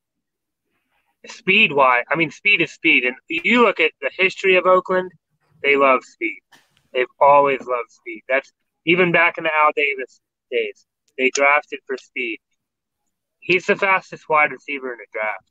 [1.26, 3.04] speed wise, I mean, speed is speed.
[3.04, 5.12] And you look at the history of Oakland,
[5.62, 6.40] they love speed.
[6.92, 8.22] They've always loved speed.
[8.28, 8.52] That's
[8.86, 10.86] even back in the Al Davis days.
[11.16, 12.38] They drafted for speed.
[13.42, 15.50] He's the fastest wide receiver in the draft.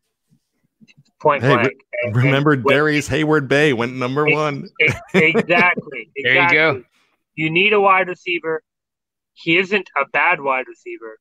[1.21, 1.73] Point Hey, blank.
[2.03, 4.67] And- remember and Darrius Heyward-Bey went number Ex- one.
[4.79, 6.09] ex- exactly.
[6.23, 6.83] There you go.
[7.35, 8.63] You need a wide receiver.
[9.33, 11.19] He isn't a bad wide receiver,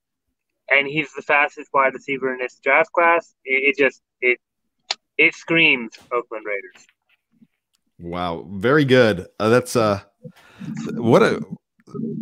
[0.68, 3.34] and he's the fastest wide receiver in this draft class.
[3.44, 4.38] It, it just it
[5.18, 6.86] it screams Oakland Raiders.
[7.98, 9.26] Wow, very good.
[9.38, 10.00] Uh, that's uh,
[10.94, 11.42] what a.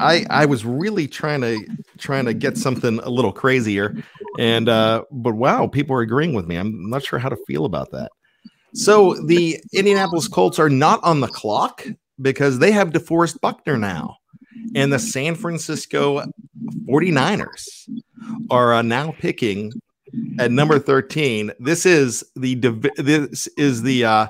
[0.01, 1.59] I I was really trying to
[1.99, 3.97] trying to get something a little crazier,
[4.39, 6.57] and uh, but wow, people are agreeing with me.
[6.57, 8.11] I'm not sure how to feel about that.
[8.75, 11.87] So the Indianapolis Colts are not on the clock
[12.21, 14.17] because they have DeForest Buckner now,
[14.75, 16.25] and the San Francisco
[16.87, 17.89] 49ers
[18.51, 19.73] are uh, now picking
[20.39, 21.53] at number 13.
[21.61, 22.55] This is the
[22.97, 24.27] this is the uh,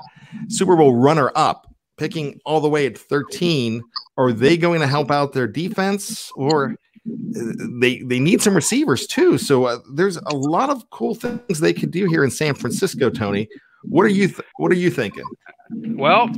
[0.47, 1.68] Super Bowl runner up,
[1.99, 3.83] picking all the way at 13.
[4.17, 7.41] Are they going to help out their defense or uh,
[7.79, 9.37] they they need some receivers too?
[9.37, 13.09] So uh, there's a lot of cool things they could do here in San Francisco,
[13.09, 13.47] Tony.
[13.83, 15.23] What are you th- what are you thinking?
[15.71, 16.29] Well,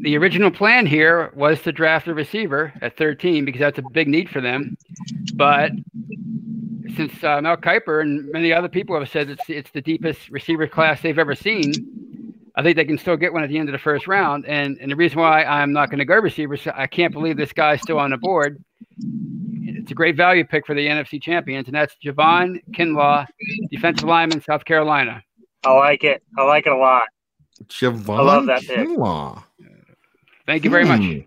[0.00, 4.08] the original plan here was to draft a receiver at 13 because that's a big
[4.08, 4.76] need for them.
[5.34, 5.72] But
[6.96, 10.66] since uh, Mel Kiper and many other people have said it's it's the deepest receiver
[10.66, 11.72] class they've ever seen,
[12.56, 14.46] I think they can still get one at the end of the first round.
[14.46, 17.52] And and the reason why I'm not going to go receivers, I can't believe this
[17.52, 18.62] guy's still on the board.
[19.62, 23.26] It's a great value pick for the NFC champions, and that's Javon Kinlaw,
[23.70, 25.22] defensive lineman, South Carolina.
[25.64, 26.22] I like it.
[26.38, 27.04] I like it a lot.
[27.64, 28.88] Javon I love that pick.
[28.88, 29.42] Kinlaw.
[30.46, 31.00] Thank you very much.
[31.00, 31.18] Hmm.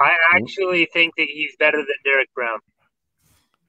[0.00, 2.58] I actually think that he's better than Derrick Brown.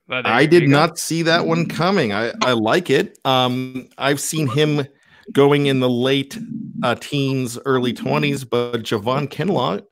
[0.08, 2.14] Well, I did not see that one coming.
[2.14, 3.20] I, I like it.
[3.26, 4.88] Um, I've seen him
[5.32, 6.38] going in the late
[6.84, 9.84] uh, teens, early 20s, but Javon Kinlaw,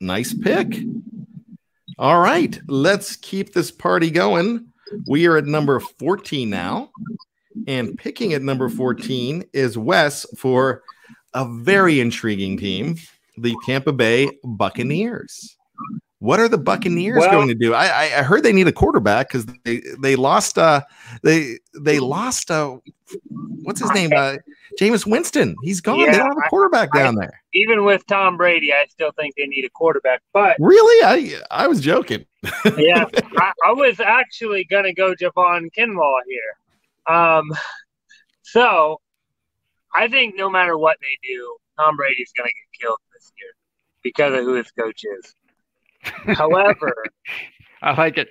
[0.00, 0.80] nice pick.
[1.98, 4.66] All right, let's keep this party going.
[5.06, 6.90] We are at number 14 now,
[7.66, 10.82] and picking at number 14 is Wes for
[11.34, 12.96] a very intriguing team,
[13.38, 15.56] the Tampa Bay Buccaneers.
[16.22, 17.74] What are the Buccaneers Well- going to do?
[17.74, 20.82] I, I I heard they need a quarterback because they they lost uh
[21.24, 22.78] they they lost uh
[23.64, 24.36] what's his name uh
[24.80, 25.56] Jameis Winston.
[25.64, 25.98] He's gone.
[25.98, 27.42] they don't have a quarterback I- down there.
[27.54, 30.22] Even with Tom Brady, I still think they need a quarterback.
[30.32, 31.04] But Really?
[31.04, 32.24] I I was joking.
[32.78, 33.04] yeah,
[33.36, 37.14] I, I was actually gonna go Javon Kinlaw here.
[37.16, 37.50] Um,
[38.42, 39.00] so
[39.92, 43.50] I think no matter what they do, Tom Brady's gonna get killed this year
[44.04, 45.34] because of who his coach is.
[46.02, 46.94] However,
[47.82, 48.28] I like it.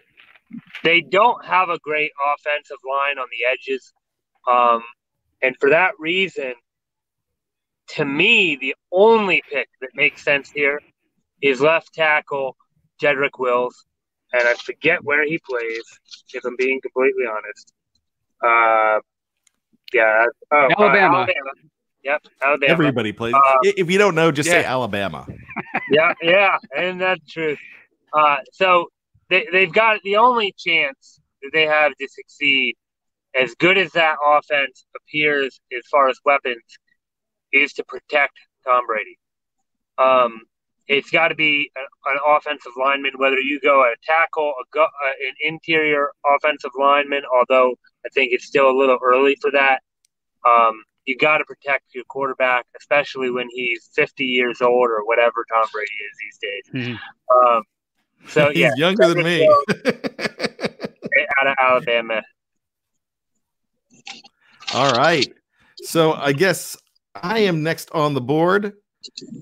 [0.84, 3.94] they don't have a great offensive line on the edges.
[4.50, 4.84] Um,
[5.42, 6.54] and for that reason,
[7.90, 10.80] to me, the only pick that makes sense here
[11.42, 12.56] is left tackle
[13.02, 13.86] Jedrick Wills.
[14.34, 15.84] And I forget where he plays,
[16.34, 17.74] if I'm being completely honest.
[18.42, 19.00] Uh,
[19.94, 20.26] yeah.
[20.52, 21.18] Oh, uh, Alabama.
[21.18, 21.52] Alabama.
[22.04, 22.72] Yep, Alabama.
[22.72, 23.34] Everybody plays.
[23.34, 24.64] Uh, if you don't know, just say.
[24.64, 25.28] Alabama.
[25.92, 27.58] Yeah, yeah, and that's true.
[28.14, 28.88] Uh, so
[29.30, 32.76] they they've got the only chance that they have to succeed,
[33.40, 36.64] as good as that offense appears as far as weapons,
[37.52, 38.34] is to protect
[38.66, 39.18] Tom Brady.
[39.98, 40.42] Um,
[40.88, 44.84] it's got to be a, an offensive lineman, whether you go a tackle, a go,
[44.84, 44.88] uh,
[45.28, 47.24] an interior offensive lineman.
[47.34, 47.76] Although
[48.06, 49.82] I think it's still a little early for that.
[50.48, 55.46] Um, you got to protect your quarterback, especially when he's 50 years old or whatever
[55.52, 56.64] Tom Brady is these days.
[56.88, 57.00] Mhm.
[57.36, 57.64] Um,
[58.28, 59.48] so He's yeah, younger than me.
[61.40, 62.22] out of Alabama.
[64.74, 65.32] All right.
[65.84, 66.78] So I guess
[67.16, 68.74] I am next on the board,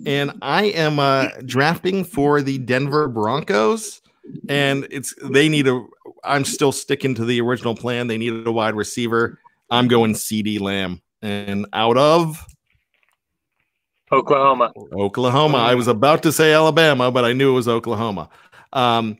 [0.05, 4.01] and I am uh, drafting for the Denver Broncos.
[4.47, 5.85] And it's they need a.
[6.23, 8.07] I'm still sticking to the original plan.
[8.07, 9.39] They needed a wide receiver.
[9.69, 12.45] I'm going CeeDee Lamb, and out of
[14.11, 14.71] Oklahoma.
[14.91, 15.57] Oklahoma.
[15.57, 18.29] I was about to say Alabama, but I knew it was Oklahoma.
[18.73, 19.17] Um,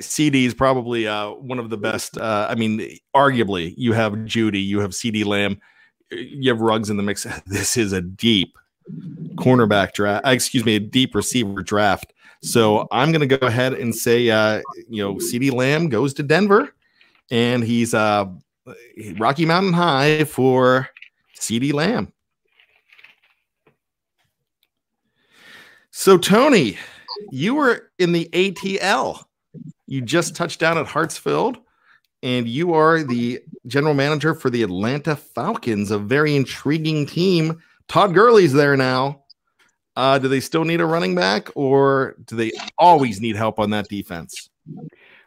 [0.00, 2.16] CeeDee is probably uh, one of the best.
[2.18, 5.60] Uh, I mean, arguably, you have Jeudy, you have CeeDee Lamb,
[6.10, 7.26] you have Ruggs in the mix.
[7.46, 8.56] This is a deep
[9.36, 10.26] cornerback draft.
[10.26, 12.12] Excuse me, a deep receiver draft.
[12.42, 16.22] So I'm going to go ahead and say, uh, you know, CeeDee Lamb goes to
[16.22, 16.74] Denver,
[17.30, 18.26] and he's uh,
[19.16, 20.88] Rocky Mountain High for
[21.38, 22.12] CeeDee Lamb.
[25.90, 26.76] So, Tony,
[27.30, 29.22] you were in the ATL.
[29.86, 31.58] You just touched down at Hartsfield,
[32.22, 37.62] and you are the general manager for the Atlanta Falcons, a very intriguing team.
[37.86, 39.22] Todd Gurley's there now.
[39.96, 43.70] Uh, do they still need a running back, or do they always need help on
[43.70, 44.50] that defense?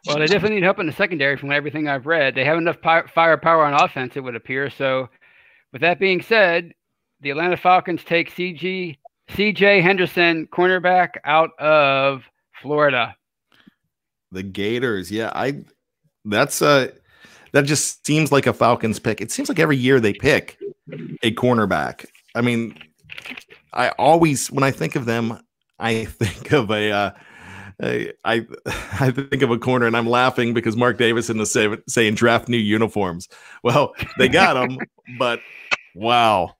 [0.06, 2.34] Well, they definitely need help in the secondary from everything I've read.
[2.34, 4.70] They have enough firepower on offense, it would appear.
[4.70, 5.08] So,
[5.72, 6.72] with that being said,
[7.20, 8.96] the Atlanta Falcons take CG
[9.30, 12.24] CJ Henderson, cornerback out of
[12.62, 13.14] Florida.
[14.32, 15.64] The Gators, yeah, I
[16.24, 16.88] that's uh
[17.52, 19.20] that just seems like a Falcons pick.
[19.20, 20.58] It seems like every year they pick
[21.22, 22.06] a cornerback.
[22.34, 22.78] I mean,
[23.72, 25.40] I always when I think of them,
[25.78, 27.10] I think of a uh
[27.80, 32.14] I, I think of a corner and I'm laughing because Mark Davison is say, saying
[32.14, 33.28] draft new uniforms.
[33.62, 34.78] Well, they got them,
[35.18, 35.40] but
[35.94, 36.56] wow.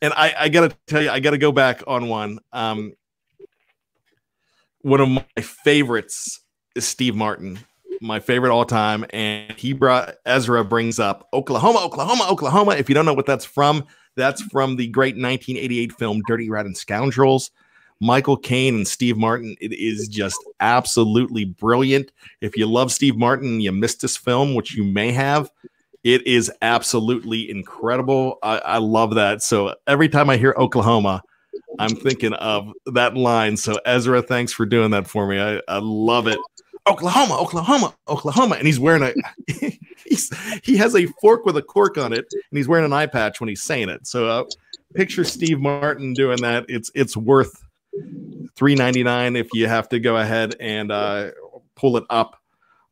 [0.00, 2.38] And I, I gotta tell you, I gotta go back on one.
[2.52, 2.92] Um,
[4.82, 6.40] one of my favorites
[6.74, 7.58] is Steve Martin,
[8.00, 12.72] my favorite all time, and he brought Ezra brings up Oklahoma, Oklahoma, Oklahoma.
[12.72, 13.84] If you don't know what that's from,
[14.16, 17.50] that's from the great 1988 film Dirty Rotten Scoundrels.
[18.02, 19.56] Michael Caine and Steve Martin.
[19.60, 22.10] It is just absolutely brilliant.
[22.40, 25.52] If you love Steve Martin, you missed this film, which you may have.
[26.02, 28.40] It is absolutely incredible.
[28.42, 29.40] I, I love that.
[29.40, 31.22] So every time I hear Oklahoma,
[31.78, 33.56] I'm thinking of that line.
[33.56, 35.40] So Ezra, thanks for doing that for me.
[35.40, 36.40] I, I love it.
[36.88, 39.14] Oklahoma, Oklahoma, Oklahoma, and he's wearing a
[40.04, 43.06] he's he has a fork with a cork on it, and he's wearing an eye
[43.06, 44.08] patch when he's saying it.
[44.08, 44.44] So uh,
[44.92, 46.64] picture Steve Martin doing that.
[46.68, 47.62] It's it's worth
[48.54, 51.30] three ninety nine if you have to go ahead and uh,
[51.74, 52.40] pull it up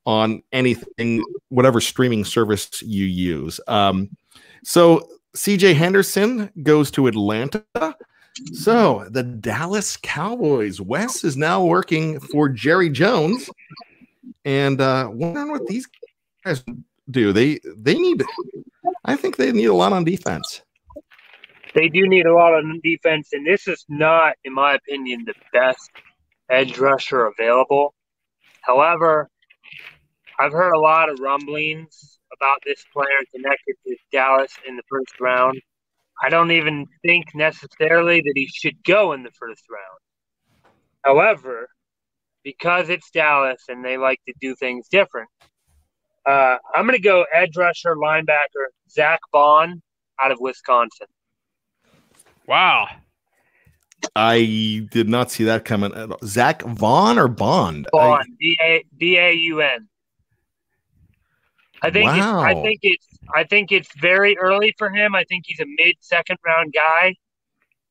[0.06, 3.60] on anything, whatever streaming service you use.
[3.68, 4.10] Um,
[4.64, 7.64] so CJ Henderson goes to Atlanta.
[8.52, 10.80] So the Dallas Cowboys.
[10.80, 13.50] Wes is now working for Jerry Jones,
[14.44, 15.86] and uh, wondering what these
[16.44, 16.64] guys
[17.10, 17.32] do.
[17.32, 18.24] They they need.
[19.04, 20.62] I think they need a lot on defense.
[21.74, 25.34] They do need a lot of defense, and this is not, in my opinion, the
[25.52, 25.90] best
[26.50, 27.94] edge rusher available.
[28.62, 29.28] However,
[30.38, 35.14] I've heard a lot of rumblings about this player connected to Dallas in the first
[35.20, 35.60] round.
[36.22, 39.98] I don't even think necessarily that he should go in the first round.
[41.04, 41.68] However,
[42.42, 45.28] because it's Dallas and they like to do things different,
[46.26, 49.82] uh, I'm going to go edge rusher linebacker Zach Baun
[50.20, 51.06] out of Wisconsin.
[52.50, 52.88] Wow.
[54.16, 55.94] I did not see that coming.
[55.94, 56.18] at all.
[56.24, 57.86] Zach Vaughn or Bond?
[57.92, 59.88] Baun, B A B A U N.
[61.80, 65.14] I think it's, I think it's I think it's very early for him.
[65.14, 67.14] I think he's a mid second round guy,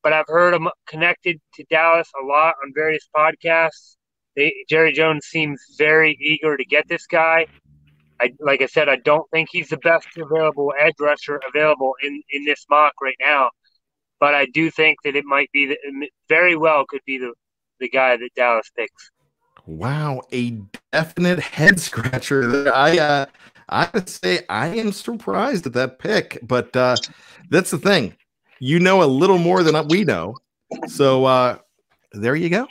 [0.04, 3.96] but I've heard him connected to Dallas a lot on various podcasts.
[4.36, 7.46] They, Jerry Jones seems very eager to get this guy.
[8.20, 12.22] I like I said, I don't think he's the best available edge rusher available in
[12.32, 13.52] in this mock right now,
[14.20, 17.34] but I do think that it might be the, very well could be the
[17.80, 19.12] the guy that Dallas picks.
[19.66, 20.60] Wow, a
[20.92, 22.48] definite head scratcher.
[22.48, 22.76] there.
[22.76, 23.26] I uh
[23.70, 26.98] I would say I am surprised at that pick, but uh
[27.50, 28.16] that's the thing.
[28.60, 30.36] You know a little more than we know.
[30.88, 31.58] So uh
[32.14, 32.68] there you go.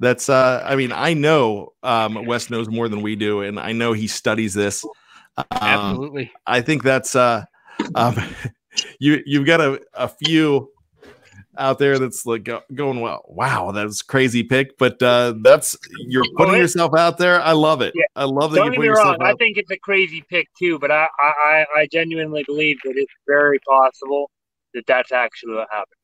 [0.00, 3.72] That's uh I mean, I know um Wes knows more than we do, and I
[3.72, 4.84] know he studies this.
[5.36, 6.32] Um, Absolutely.
[6.46, 7.44] I think that's uh
[7.94, 8.16] um
[8.98, 10.70] you you've got a, a few
[11.56, 13.24] out there that's like go, going well.
[13.28, 17.40] Wow, that's crazy pick, but uh that's you're putting yourself out there.
[17.40, 17.92] I love it.
[17.94, 18.04] Yeah.
[18.16, 19.22] I love that Don't you put yourself wrong.
[19.22, 23.12] I think it's a crazy pick too, but I, I, I genuinely believe that it's
[23.26, 24.30] very possible
[24.74, 25.98] that that's actually what happened.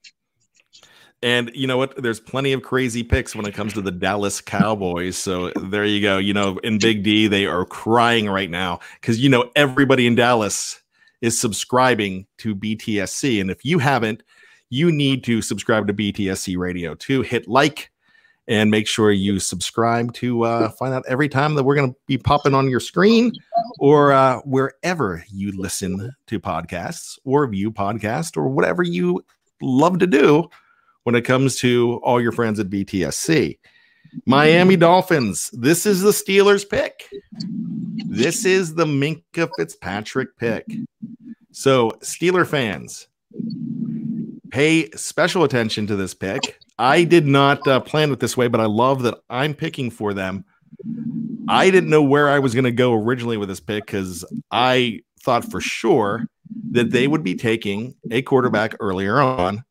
[1.23, 2.03] And you know what?
[2.03, 5.19] There's plenty of crazy picks when it comes to the Dallas Cowboys.
[5.19, 6.17] So there you go.
[6.17, 10.15] You know, in Big D, they are crying right now because you know everybody in
[10.15, 10.81] Dallas
[11.21, 13.41] is subscribing to BTSC.
[13.41, 14.23] And if you haven't,
[14.71, 17.23] you need to subscribe to BTSC Radio too.
[17.23, 17.91] Hit like
[18.49, 21.97] and make sure you subscribe to uh, find out every time that we're going to
[22.07, 23.33] be popping on your screen
[23.79, 29.25] or uh, wherever you listen to podcasts or view podcasts or whatever you
[29.63, 30.49] love to do
[31.05, 33.59] when it comes to all your friends at BTSC.
[34.27, 35.51] Miami Dolphins.
[35.53, 37.09] This is the Steelers pick.
[38.07, 40.67] This is the Minkah Fitzpatrick pick.
[41.53, 43.09] So, Steeler fans,
[44.51, 46.59] pay special attention to this pick.
[46.79, 50.15] I did not uh, plan it this way, but I love that I'm picking for
[50.15, 50.45] them.
[51.49, 55.01] I didn't know where I was going to go originally with this pick because I
[55.21, 56.27] thought for sure
[56.71, 59.65] that they would be taking a quarterback earlier on.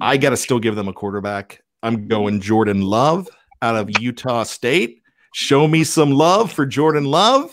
[0.00, 1.62] I got to still give them a quarterback.
[1.82, 3.28] I'm going Jordan Love
[3.62, 5.02] out of Utah State.
[5.34, 7.50] Show me some love for Jordan Love.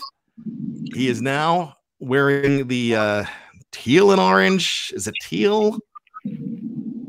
[0.94, 3.24] He is now wearing the uh,
[3.72, 4.92] teal and orange.
[4.94, 5.78] Is it teal?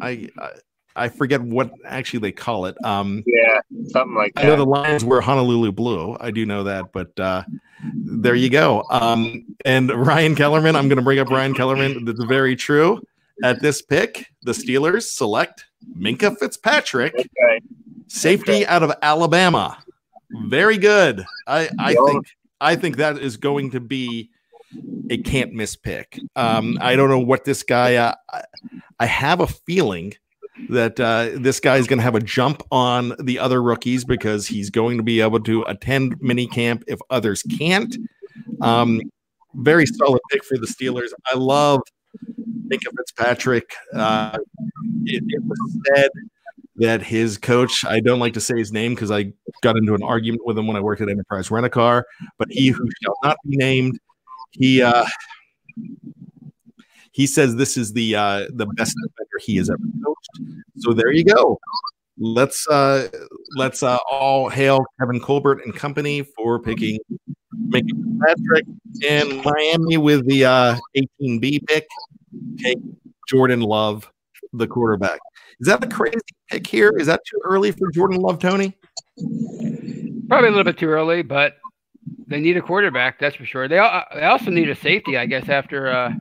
[0.01, 0.49] I, I
[0.97, 2.75] I forget what actually they call it.
[2.85, 4.57] Um, yeah, something like I know that.
[4.57, 6.15] the Lions were Honolulu blue.
[6.19, 7.43] I do know that, but uh,
[7.83, 8.85] there you go.
[8.89, 12.05] Um, and Ryan Kellerman, I'm going to bring up Ryan Kellerman.
[12.05, 13.01] That's very true.
[13.43, 15.65] At this pick, the Steelers select
[15.97, 17.61] Minkah Fitzpatrick, Okay.
[18.07, 19.77] Safety out of Alabama.
[20.47, 21.25] Very good.
[21.47, 22.27] I, I think
[22.61, 24.29] I think that is going to be
[25.09, 26.19] a can't miss pick.
[26.35, 27.95] Um, I don't know what this guy.
[27.95, 28.15] Uh,
[28.99, 30.13] I, have a feeling
[30.69, 34.47] that uh, this guy is going to have a jump on the other rookies because
[34.47, 37.95] he's going to be able to attend mini camp if others can't.
[38.61, 39.01] Um,
[39.55, 41.09] very solid pick for the Steelers.
[41.31, 41.81] I love
[42.67, 43.69] Minkah Fitzpatrick.
[43.93, 44.37] Uh,
[45.05, 46.09] it, it was said
[46.77, 50.03] that his coach, I don't like to say his name because I got into an
[50.03, 52.05] argument with him when I worked at Enterprise Rent a Car,
[52.37, 53.97] but he who shall not be named,
[54.51, 55.05] he uh,
[57.11, 60.59] he says this is the uh, the best defender he has ever coached.
[60.77, 61.57] So there you go.
[62.17, 63.07] Let's uh,
[63.57, 66.99] let's uh, all hail Kevin Colbert and company for picking
[67.69, 67.89] Minkah
[68.25, 68.65] Fitzpatrick
[69.07, 70.77] and Miami with the uh,
[71.21, 71.87] 18B pick.
[72.57, 72.79] Take
[73.29, 74.11] Jordan Love,
[74.57, 75.19] the quarterback.
[75.59, 76.93] Is that a crazy pick here?
[76.97, 78.77] Is that too early for Jordan Love, Tony?
[80.27, 81.55] Probably a little bit too early, but
[82.27, 83.19] they need a quarterback.
[83.19, 83.67] That's for sure.
[83.67, 83.77] They
[84.13, 86.13] they also need a safety, I guess, after uh,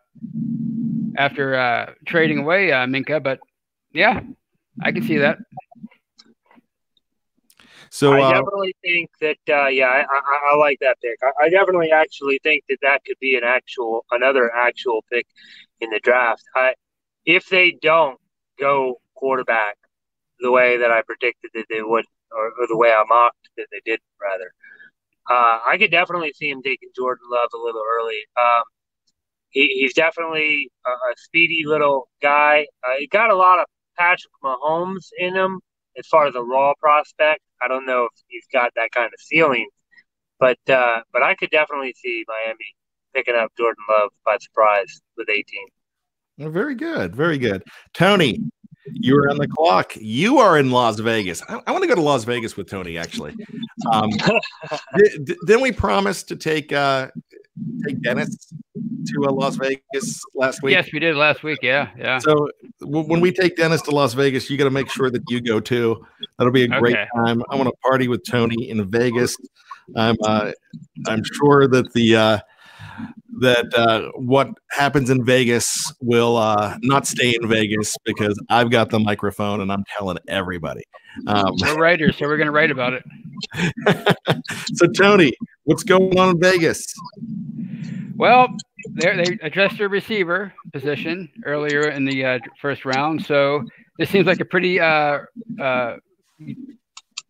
[1.16, 3.22] after uh, trading away uh, Minkah.
[3.22, 3.40] But
[3.92, 4.20] yeah,
[4.82, 5.38] I can see that.
[7.94, 11.16] So I uh, definitely think that, uh, yeah, I, I, I like that pick.
[11.22, 15.28] I, I definitely actually think that that could be an actual, another actual pick
[15.80, 16.42] in the draft.
[16.56, 16.74] I,
[17.24, 18.18] if they don't
[18.58, 19.76] go quarterback
[20.40, 23.66] the way that I predicted that they would, or, or the way I mocked that
[23.70, 24.52] they did, rather,
[25.30, 28.20] uh, I could definitely see him taking Jordan Love a little early.
[28.36, 28.64] Um,
[29.50, 32.66] he, he's definitely a, a speedy little guy.
[32.82, 35.60] Uh, he got a lot of Patrick Mahomes in him
[35.96, 37.40] as far as a raw prospect.
[37.62, 39.68] I don't know if he's got that kind of ceiling,
[40.38, 42.74] but uh, but I could definitely see Miami
[43.14, 45.44] picking up Jordan Love by surprise with 18.
[46.38, 47.62] Well, very good, very good.
[47.94, 48.40] Tony,
[48.92, 49.92] you are on the clock.
[49.96, 51.42] You are in Las Vegas.
[51.48, 52.98] I, I want to go to Las Vegas with Tony.
[52.98, 53.34] Actually,
[53.92, 54.10] um,
[55.46, 57.08] di- we promised to take uh,
[57.86, 58.52] take Dennis
[59.06, 60.72] to uh, Las Vegas last week?
[60.72, 61.60] Yes, we did last week.
[61.62, 62.18] Yeah, yeah.
[62.18, 62.48] So
[62.80, 65.40] w- when we take Dennis to Las Vegas, you got to make sure that you
[65.40, 66.04] go too.
[66.38, 67.06] That'll be a great Okay.
[67.16, 67.42] time.
[67.50, 69.36] I want to party with Tony in Vegas.
[69.96, 70.52] I'm uh,
[71.06, 72.38] I'm sure that the uh,
[73.40, 78.90] that uh, what happens in Vegas will uh, not stay in Vegas because I've got
[78.90, 80.84] the microphone and I'm telling everybody.
[81.26, 83.04] Um, We're writers, so we're going to write about it.
[84.74, 85.32] so Tony,
[85.64, 86.92] what's going on in Vegas?
[88.16, 88.48] Well,
[88.92, 93.62] they they addressed their receiver position earlier in the uh, first round, so
[93.98, 94.78] this seems like a pretty.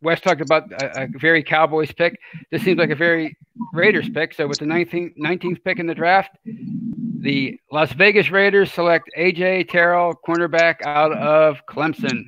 [0.05, 2.19] Uh, uh, Wes talked about a, a very Cowboys pick.
[2.51, 3.37] This seems like a very
[3.73, 4.35] Raiders pick.
[4.35, 9.71] So with the 19th, 19th pick in the draft, the Las Vegas Raiders select AJ
[9.71, 12.25] Terrell, cornerback out of Clemson.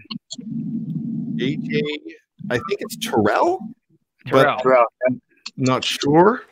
[1.37, 1.83] AJ,
[2.51, 3.61] I think it's Terrell.
[4.27, 4.59] Terrell.
[4.61, 4.85] Terrell.
[5.57, 6.43] Not sure.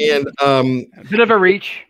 [0.00, 1.84] And um, A bit of a reach.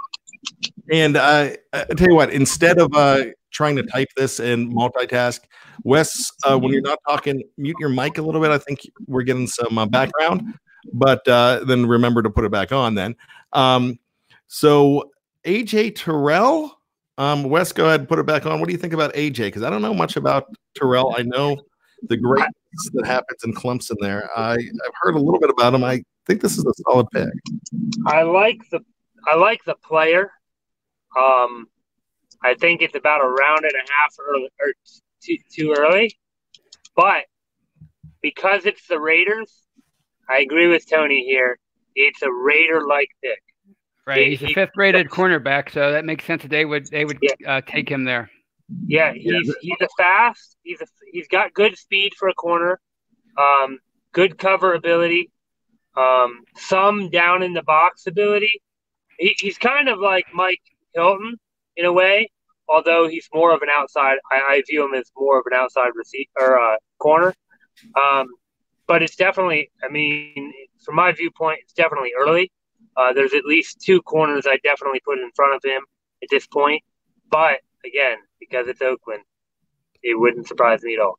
[0.90, 5.40] And uh, I tell you what, instead of uh, trying to type this and multitask,
[5.84, 8.50] Wes, uh, when you're not talking, mute your mic a little bit.
[8.50, 10.54] I think we're getting some uh, background,
[10.92, 13.16] but uh, then remember to put it back on then.
[13.52, 13.98] Um,
[14.46, 15.10] so,
[15.44, 16.80] AJ Terrell,
[17.16, 18.60] um, Wes, go ahead and put it back on.
[18.60, 19.38] What do you think about AJ?
[19.46, 21.14] Because I don't know much about Terrell.
[21.16, 21.56] I know
[22.02, 22.52] the greatness
[22.92, 24.28] that happens in Clemson there.
[24.36, 25.84] I, I've heard a little bit about him.
[25.84, 27.28] I think this is a solid pick.
[28.06, 28.80] I like the
[29.26, 30.30] I like the player.
[31.18, 31.66] Um,
[32.42, 34.72] I think it's about a round and a half early or
[35.22, 36.16] too, too early,
[36.96, 37.24] but
[38.22, 39.62] because it's the Raiders,
[40.28, 41.58] I agree with Tony here.
[41.94, 43.42] It's a Raider-like pick.
[44.06, 44.28] Right.
[44.28, 47.60] He's a fifth rated cornerback, so that makes sense that they would they would uh,
[47.66, 48.30] take him there.
[48.86, 50.56] Yeah, he's he's a fast.
[50.62, 52.80] He's a he's got good speed for a corner,
[53.36, 53.78] um,
[54.12, 55.30] good cover ability,
[55.94, 58.62] um, some down in the box ability.
[59.18, 60.62] He, he's kind of like Mike
[60.94, 61.38] Hilton
[61.78, 62.30] in a way,
[62.68, 64.18] although he's more of an outside.
[64.30, 67.34] I, I view him as more of an outside receiver or uh, corner.
[67.96, 68.26] Um,
[68.86, 69.70] but it's definitely.
[69.82, 70.52] I mean,
[70.84, 72.52] from my viewpoint, it's definitely early.
[72.96, 75.82] Uh, there's at least two corners I definitely put in front of him
[76.22, 76.82] at this point.
[77.30, 79.22] But again, because it's Oakland,
[80.02, 81.18] it wouldn't surprise me at all.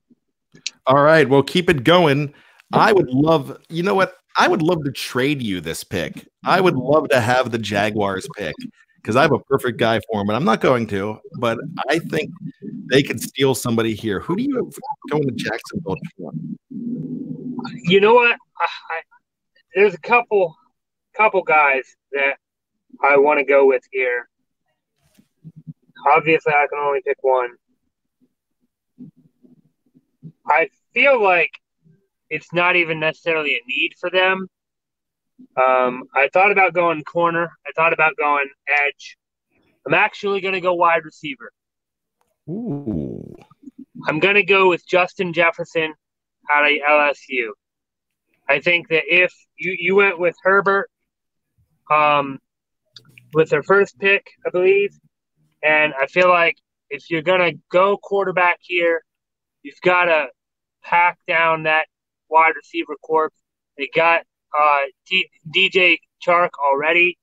[0.88, 1.28] All right.
[1.28, 2.34] Well, keep it going.
[2.74, 4.16] I would love, you know what?
[4.38, 6.28] I would love to trade you this pick.
[6.46, 8.56] I would love to have the Jaguars pick
[9.02, 11.20] because I have a perfect guy for him, and I'm not going to.
[11.40, 11.58] But
[11.90, 12.32] I think
[12.92, 14.20] they could steal somebody here.
[14.20, 14.74] Who do you have
[15.10, 15.96] going to Jacksonville?
[16.18, 16.32] For?
[17.84, 18.32] You know what?
[18.32, 19.02] I, I,
[19.76, 20.56] there's a couple
[21.16, 22.38] couple guys that
[23.04, 24.30] I want to go with here.
[26.08, 27.52] Obviously, I can only pick one.
[30.48, 31.52] I feel like
[32.30, 34.48] it's not even necessarily a need for them.
[35.56, 37.52] Um, I thought about going corner.
[37.68, 39.18] I thought about going edge.
[39.86, 41.52] I'm actually going to go wide receiver.
[42.50, 43.36] Ooh.
[44.08, 45.94] I'm going to go with Justin Jefferson
[46.52, 47.50] out of LSU.
[48.48, 50.90] I think that if you, you went with Herbert
[51.92, 52.40] um,
[53.34, 54.92] with their first pick, I believe,
[55.62, 56.56] and I feel like
[56.90, 59.04] if you're going to go quarterback here,
[59.62, 60.28] you've got to
[60.84, 61.86] pack down that
[62.30, 63.32] wide receiver corps.
[63.78, 64.24] They got
[64.58, 67.18] uh, D- DJ Chark already,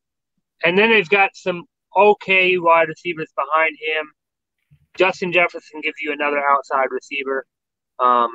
[0.65, 1.65] and then they've got some
[1.97, 4.13] okay wide receivers behind him.
[4.97, 7.45] Justin Jefferson gives you another outside receiver.
[7.99, 8.31] Um,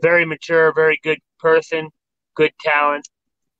[0.00, 1.90] very mature, very good person,
[2.34, 3.08] good talent.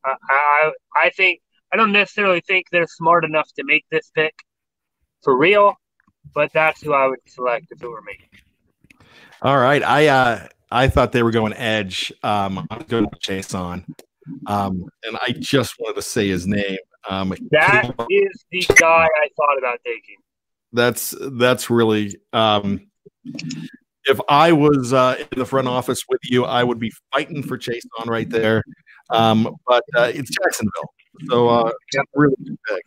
[0.05, 1.41] Uh, I I think
[1.73, 4.35] I don't necessarily think they're smart enough to make this pick
[5.23, 5.75] for real,
[6.35, 8.19] but that's who I would select if it were me.
[9.43, 12.13] All right, I uh, I thought they were going edge.
[12.23, 13.85] Um, I was going to Chaisson,
[14.47, 16.79] um, and I just wanted to say his name.
[17.09, 20.17] Um, That is the guy I thought about taking.
[20.73, 22.17] that's that's really.
[22.33, 22.87] Um,
[24.05, 27.59] if I was uh, in the front office with you, I would be fighting for
[27.59, 28.63] Chase on right there.
[29.11, 30.93] Um, but uh, it's Jacksonville,
[31.29, 31.71] so uh,
[32.15, 32.35] really
[32.69, 32.83] pick.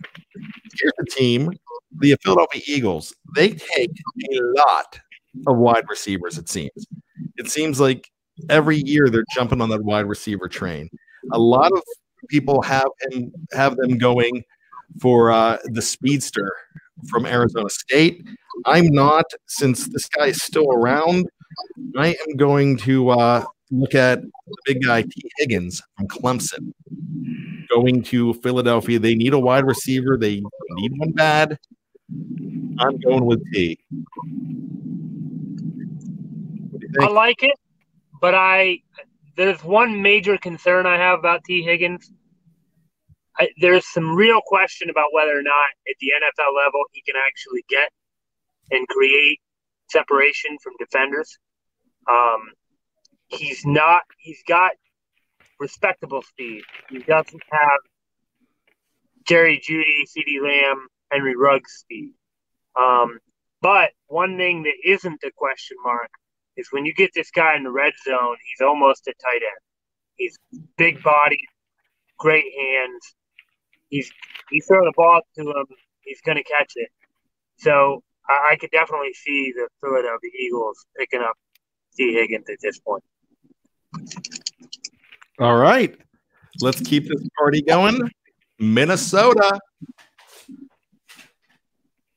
[0.79, 1.51] Here's the team:
[1.99, 3.13] the Philadelphia Eagles.
[3.35, 3.91] They take
[4.31, 4.99] a lot
[5.47, 6.37] of wide receivers.
[6.37, 6.87] It seems.
[7.37, 8.09] It seems like
[8.49, 10.89] every year they're jumping on that wide receiver train.
[11.31, 11.81] A lot of
[12.29, 14.43] people have him have them going
[14.99, 16.51] for uh, the speedster
[17.07, 18.25] from Arizona State.
[18.65, 21.29] I'm not, since this guy is still around.
[21.97, 26.73] I am going to uh, look at the big guy Tee Higgins from Clemson.
[27.69, 30.17] Going to Philadelphia, they need a wide receiver.
[30.17, 30.41] They
[30.71, 31.59] need one bad.
[32.79, 33.79] I'm going with Tee.
[36.99, 37.55] I like it,
[38.19, 38.81] but I
[39.39, 42.11] there's one major concern I have about Tee Higgins.
[43.39, 47.15] I, there's some real question about whether or not at the NFL level he can
[47.15, 47.89] actually get
[48.69, 49.39] and create
[49.89, 51.37] separation from defenders.
[52.09, 52.51] Um,
[53.29, 54.01] he's not.
[54.17, 54.71] He's got
[55.57, 56.63] respectable speed.
[56.89, 57.79] He doesn't have
[59.25, 62.11] Jerry Jeudy, CeeDee Lamb, Henry Ruggs speed.
[62.77, 63.19] Um,
[63.61, 66.09] but one thing that isn't a question mark
[66.59, 69.61] is when you get this guy in the red zone, he's almost a tight end.
[70.15, 70.37] He's
[70.77, 71.41] big body,
[72.17, 73.15] great hands.
[73.89, 74.11] He's
[74.51, 75.65] you throw the ball to him,
[76.01, 76.89] he's going to catch it.
[77.57, 81.35] So I, I could definitely see the Philadelphia Eagles picking up
[81.95, 83.03] Tee Higgins at this point.
[85.39, 85.95] All right.
[86.61, 87.99] Let's keep this party going.
[88.59, 89.59] Minnesota.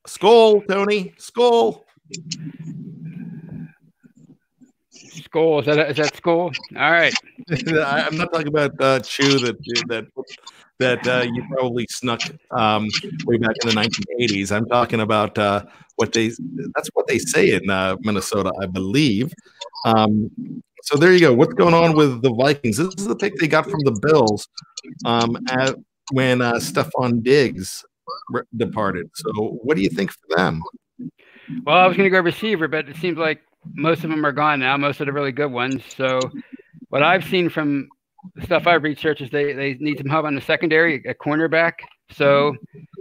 [0.07, 1.14] Skol, Tony.
[1.18, 1.82] Skol.
[5.33, 6.53] School is that is that school?
[6.76, 7.14] All right.
[7.51, 9.57] I'm not talking about uh, Chew that
[9.89, 10.07] that
[10.78, 12.20] that uh, you probably snuck
[12.51, 12.87] um,
[13.24, 14.53] way back in the 1980s.
[14.53, 15.64] I'm talking about uh,
[15.97, 16.33] what they
[16.74, 19.33] that's what they say in uh, Minnesota, I believe.
[19.87, 20.30] Um,
[20.83, 21.33] so there you go.
[21.33, 22.76] What's going on with the Vikings?
[22.76, 24.47] This is the pick they got from the Bills
[25.07, 25.76] um, at,
[26.11, 27.83] when uh, Stefon Diggs
[28.59, 29.09] departed.
[29.14, 30.61] So what do you think for them?
[31.64, 33.41] Well, I was going to go receiver, but it seems like
[33.75, 34.77] most of them are gone now.
[34.77, 35.83] Most of the really good ones.
[35.97, 36.21] So,
[36.89, 37.89] what I've seen from
[38.35, 41.75] the stuff I've researched is they they need some help on the secondary, a cornerback.
[42.11, 42.57] So,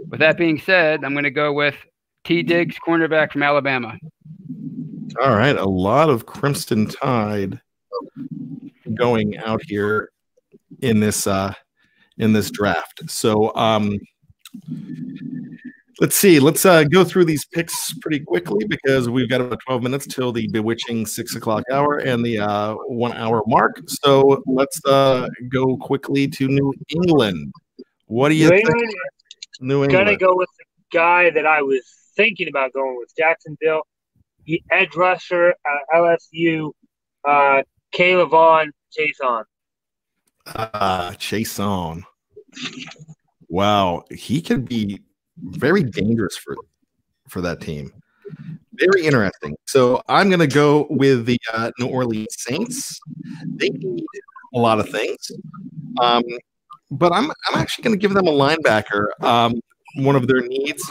[0.08, 1.76] with that being said, I'm going to go with
[2.24, 2.42] T.
[2.42, 3.98] Diggs, cornerback from Alabama.
[5.20, 7.60] All right, a lot of Crimson Tide
[8.94, 10.10] going out here
[10.80, 11.52] in this uh
[12.18, 13.02] in this draft.
[13.08, 13.98] So um
[16.02, 19.84] let's see, let's uh go through these picks pretty quickly because we've got about 12
[19.84, 23.80] minutes till the bewitching six o'clock hour and the uh one hour mark.
[23.86, 27.52] So let's uh go quickly to New England.
[28.06, 28.68] What do you New think?
[28.68, 28.94] England
[29.60, 31.82] New gonna go with the guy that I was
[32.16, 33.82] thinking about going with Jacksonville,
[34.44, 36.72] the edge rusher, uh, LSU,
[37.24, 39.44] uh, Caleb Vaughn, Chaisson.
[40.46, 42.02] Uh, Chaisson.
[43.48, 45.00] Wow, he could be
[45.38, 46.56] very dangerous for
[47.28, 47.92] for that team.
[48.74, 49.54] Very interesting.
[49.66, 52.98] So I'm going to go with the uh, New Orleans Saints.
[53.44, 54.04] They need
[54.54, 55.30] a lot of things.
[56.00, 56.22] Um,
[56.90, 59.06] but I'm I'm actually going to give them a linebacker.
[59.22, 59.60] Um,
[59.96, 60.82] one of their needs.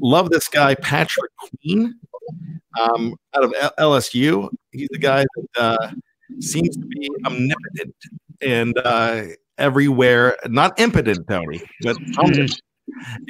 [0.00, 1.94] Love this guy, Patrick Queen,
[2.78, 4.50] um, out of L- LSU.
[4.72, 5.90] He's the guy that uh,
[6.40, 7.94] seems to be omnipotent
[8.40, 9.24] and uh,
[9.58, 10.36] everywhere.
[10.46, 12.60] Not impotent, Tony, but omnipotent.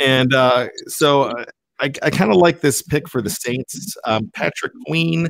[0.01, 1.45] And uh, so uh,
[1.81, 3.97] I, I kind of like this pick for the Saints.
[4.05, 5.29] Um, Patrick Queen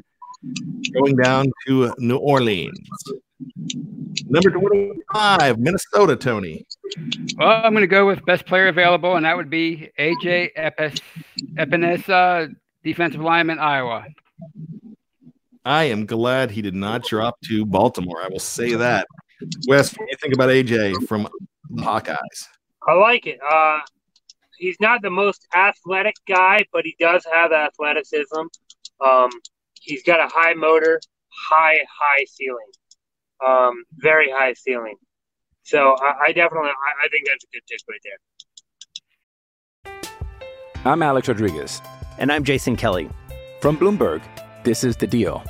[0.93, 2.79] going down to New Orleans.
[4.27, 6.66] Number 25, Minnesota, Tony.
[7.37, 11.01] Well, I'm going to go with best player available, and that would be AJ Epis,
[11.55, 14.05] Epenesa, defensive lineman, Iowa.
[15.64, 18.22] I am glad he did not drop to Baltimore.
[18.22, 19.07] I will say that.
[19.66, 21.29] Wes, what do you think about AJ from
[21.70, 22.49] the Hawkeyes?
[22.87, 23.41] I like it.
[23.51, 23.81] Uh,
[24.59, 28.41] he's not the most athletic guy, but he does have athleticism.
[29.05, 29.31] Um,
[29.81, 32.71] he's got a high motor, high high ceiling,
[33.47, 34.97] um, very high ceiling.
[35.63, 38.19] So I, I definitely, I, I think that's a good pick right there.
[40.85, 41.81] I'm Alex Rodriguez.
[42.19, 43.09] And I'm Jason Kelly.
[43.61, 44.23] From Bloomberg,
[44.63, 45.43] this is The Deal.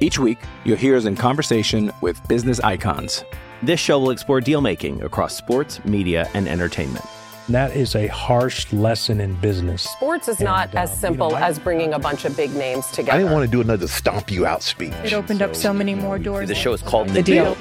[0.00, 3.24] Each week, you'll hear us in conversation with business icons.
[3.62, 7.04] This show will explore deal making across sports, media, and entertainment.
[7.48, 9.82] That is a harsh lesson in business.
[9.82, 12.54] Sports is not And, uh, as you simple know, as bringing a bunch of big
[12.54, 13.12] names together.
[13.12, 14.94] I didn't want to do another stomp you out speech.
[15.04, 16.48] It opened up so many more doors.
[16.48, 17.54] The show is called The Deal.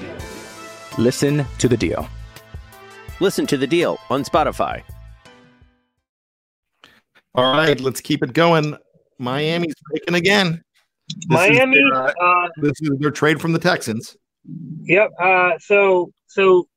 [0.98, 2.08] Listen to the deal.
[3.20, 4.84] Listen to the deal on Spotify.
[7.36, 8.78] All right, let's keep it going.
[9.18, 10.64] Miami's picking again.
[11.08, 14.16] This is Miami, their, uh, uh, this is their trade from the Texans.
[14.84, 15.10] Yep.
[15.20, 16.68] Uh, so so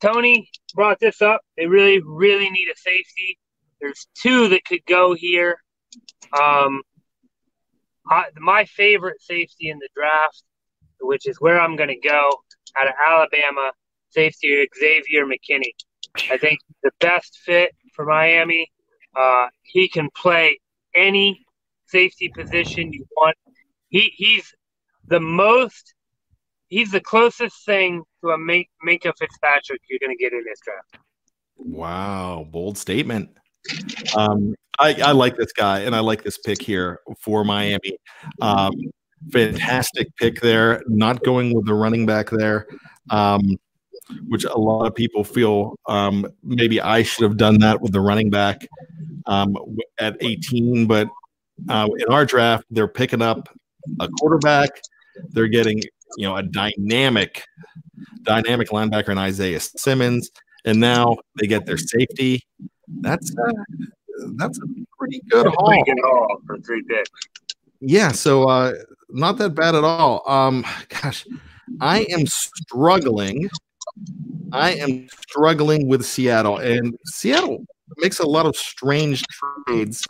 [0.00, 1.40] Tony brought this up.
[1.56, 3.38] They really really need a safety.
[3.80, 5.58] There's two that could go here.
[6.38, 6.82] Um,
[8.08, 10.42] I, my favorite safety in the draft,
[11.00, 12.30] which is where I'm going to go
[12.76, 13.72] out of Alabama,
[14.10, 15.72] safety Xavier McKinney.
[16.30, 18.70] I think the best fit for Miami.
[19.14, 20.58] Uh, he can play
[20.94, 21.44] any
[21.86, 23.36] safety position you want.
[23.88, 24.54] He he's
[25.06, 25.94] the most
[26.68, 30.60] he's the closest thing to a Min- Minkah Fitzpatrick you're going to get in this
[30.64, 31.04] draft.
[31.56, 33.30] Wow, bold statement.
[34.16, 37.96] Um, I, I like this guy, and I like this pick here for Miami.
[38.40, 38.72] Um,
[39.32, 40.82] fantastic pick there.
[40.86, 42.66] Not going with the running back there,
[43.10, 43.56] um,
[44.28, 48.00] which a lot of people feel um, maybe I should have done that with the
[48.00, 48.66] running back
[49.26, 49.56] um,
[49.98, 50.86] at 18.
[50.86, 51.08] But
[51.68, 53.48] uh, in our draft, they're picking up
[54.00, 54.70] a quarterback.
[55.30, 55.82] They're getting
[56.16, 57.44] you know a dynamic,
[58.22, 60.30] dynamic linebacker in Isaiah Simmons,
[60.64, 62.42] and now they get their safety.
[63.00, 63.52] That's uh,
[64.36, 64.66] that's a
[64.98, 65.68] pretty good haul.
[65.68, 67.10] Pretty good haul for three picks.
[67.80, 68.72] Yeah, so uh
[69.10, 70.22] not that bad at all.
[70.28, 71.26] Um gosh,
[71.80, 73.48] I am struggling.
[74.52, 77.64] I am struggling with Seattle and Seattle
[77.98, 79.24] makes a lot of strange
[79.66, 80.04] trades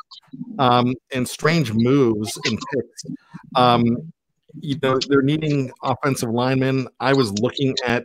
[0.59, 3.05] um and strange moves and picks.
[3.55, 4.13] Um
[4.61, 6.89] you know, they're needing offensive linemen.
[7.01, 8.05] I was looking at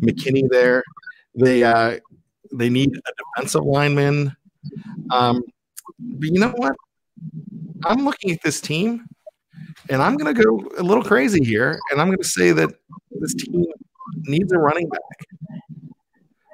[0.00, 0.82] McKinney there.
[1.34, 1.98] They uh
[2.52, 4.36] they need a defensive lineman.
[5.10, 5.42] Um
[5.98, 6.76] but you know what?
[7.84, 9.06] I'm looking at this team
[9.88, 11.78] and I'm going to go a little crazy here.
[11.90, 12.70] And I'm going to say that
[13.20, 13.64] this team
[14.22, 15.00] needs a running back.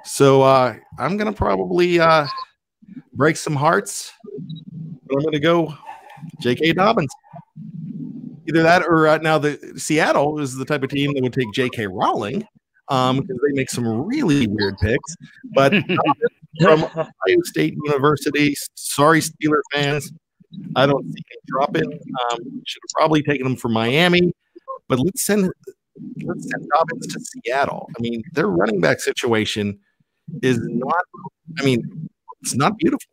[0.03, 2.27] So uh, I'm going to probably uh,
[3.13, 4.11] break some hearts.
[4.23, 5.73] But I'm going to go
[6.41, 6.73] J.K.
[6.73, 7.11] Dobbins.
[8.49, 11.51] Either that or uh, now the Seattle is the type of team that would take
[11.53, 11.87] J.K.
[11.87, 12.43] Rowling
[12.89, 15.15] um, because they make some really weird picks.
[15.53, 15.71] But
[16.61, 20.11] from Ohio State University, sorry, Steeler fans.
[20.75, 21.93] I don't see him dropping.
[21.93, 24.33] Um, should have probably taken them for Miami,
[24.87, 25.51] but let's send
[26.23, 27.87] let's send Dobbins to Seattle.
[27.97, 29.77] I mean, their running back situation
[30.41, 31.03] is not.
[31.59, 32.09] I mean,
[32.41, 33.11] it's not beautiful.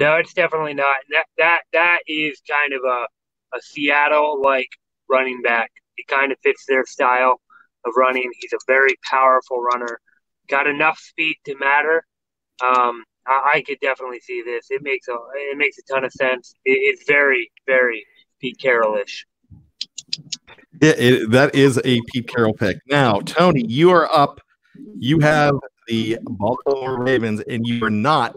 [0.00, 0.96] No, it's definitely not.
[1.10, 3.06] That that that is kind of a
[3.54, 4.68] a Seattle like
[5.08, 5.70] running back.
[5.96, 7.40] He kind of fits their style
[7.84, 8.30] of running.
[8.40, 10.00] He's a very powerful runner.
[10.48, 12.04] Got enough speed to matter.
[12.62, 14.66] Um, I, I could definitely see this.
[14.70, 16.54] It makes a it makes a ton of sense.
[16.64, 18.04] It, it's very very
[18.40, 19.26] Pete Carrollish.
[20.80, 22.78] Yeah, it, that is a Pete Carroll pick.
[22.88, 24.40] Now, Tony, you are up.
[24.98, 25.54] You have
[25.86, 28.36] the Baltimore Ravens, and you are not.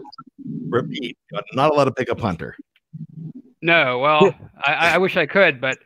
[0.68, 1.18] Repeat,
[1.52, 2.56] not allowed to pick up Hunter.
[3.60, 4.34] No, well,
[4.64, 5.78] I, I wish I could, but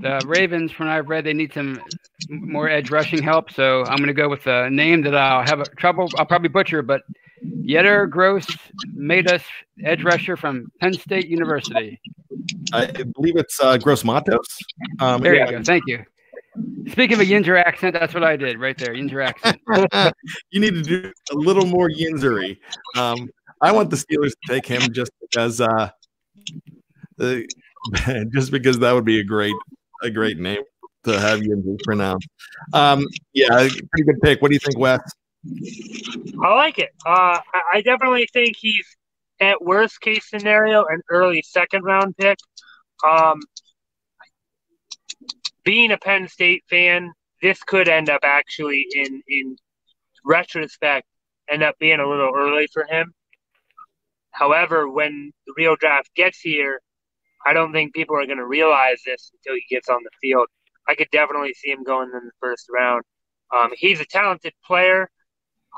[0.00, 1.80] the Ravens, from what I've read, they need some
[2.28, 3.50] more edge rushing help.
[3.52, 6.08] So I'm going to go with a name that I'll have a trouble.
[6.18, 7.02] I'll probably butcher, but
[7.44, 8.46] Yetter Gross
[8.92, 9.42] made us
[9.84, 12.00] edge rusher from Penn State University.
[12.72, 14.46] I believe it's uh, Gross Matos.
[15.00, 15.62] Um, There yeah, you go.
[15.62, 16.04] Thank you.
[16.90, 18.94] Speaking of a Yinzer accent, that's what I did right there.
[18.94, 19.60] Yinzer accent.
[20.50, 22.58] you need to do a little more Yinzery.
[22.96, 25.90] Um, I want the Steelers to take him just because, uh,
[28.32, 29.54] just because that would be a great,
[30.02, 30.62] a great name
[31.04, 32.24] to have Yinzer pronounce.
[32.72, 34.42] Um, yeah, pretty good pick.
[34.42, 35.00] What do you think, Wes?
[36.42, 36.90] I like it.
[37.04, 38.86] Uh, I, I definitely think he's
[39.40, 42.38] at worst case scenario an early second round pick.
[43.06, 43.40] Um,
[45.64, 49.56] being a Penn State fan, this could end up actually in in
[50.24, 51.06] retrospect
[51.48, 53.12] end up being a little early for him.
[54.30, 56.80] However, when the real draft gets here,
[57.46, 60.46] I don't think people are going to realize this until he gets on the field.
[60.88, 63.02] I could definitely see him going in the first round.
[63.54, 65.10] Um, he's a talented player.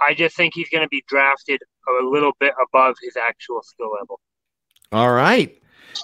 [0.07, 3.91] I just think he's going to be drafted a little bit above his actual skill
[3.93, 4.21] level.
[4.93, 5.61] All right.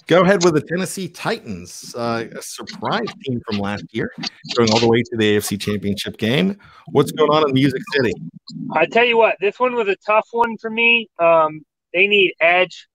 [0.06, 4.12] Go ahead with the Tennessee Titans, uh, a surprise team from last year,
[4.56, 6.56] going all the way to the AFC Championship game.
[6.92, 8.12] What's going on in Music City?
[8.72, 11.08] I tell you what, this one was a tough one for me.
[11.18, 12.86] Um, they need edge,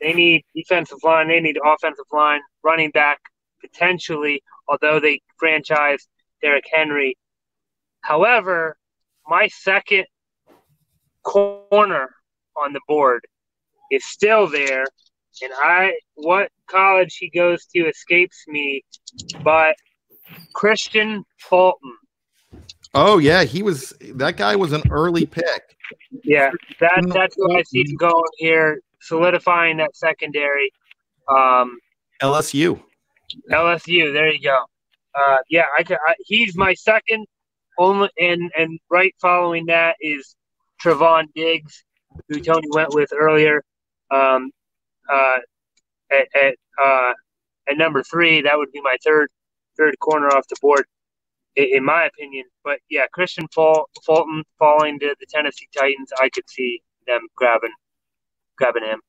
[0.00, 3.18] they need defensive line, they need offensive line, running back
[3.60, 6.06] potentially, although they franchise
[6.42, 7.16] Derrick Henry.
[8.00, 8.76] However,
[9.26, 10.06] my second
[11.22, 12.14] corner
[12.56, 13.26] on the board
[13.90, 14.84] is still there,
[15.42, 18.82] and I what college he goes to escapes me,
[19.44, 19.76] but
[20.54, 21.96] Kristian Fulton.
[22.94, 25.76] Oh yeah, he was that guy was an early pick.
[26.24, 30.72] Yeah, that that's what I see him going here, solidifying that secondary.
[31.28, 31.78] Um,
[32.22, 32.80] LSU.
[33.50, 34.12] LSU.
[34.12, 34.64] There you go.
[35.14, 37.26] Uh, yeah, I, I, he's my second.
[37.78, 40.36] Only and and right following that is
[40.82, 41.84] Trevon Diggs,
[42.28, 43.62] who Tony went with earlier.
[44.10, 44.50] Um,
[45.08, 45.38] uh,
[46.10, 47.12] at at, uh,
[47.68, 49.30] at number three, that would be my third
[49.78, 50.84] third corner off the board,
[51.56, 52.44] in, in my opinion.
[52.64, 57.72] But yeah, Kristian Ful- Fulton falling to the Tennessee Titans, I could see them grabbing
[58.60, 59.00] grabbing him.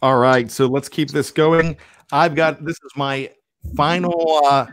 [0.00, 1.76] All right, so let's keep this going.
[2.12, 3.30] I've got this is my
[3.76, 4.66] final uh,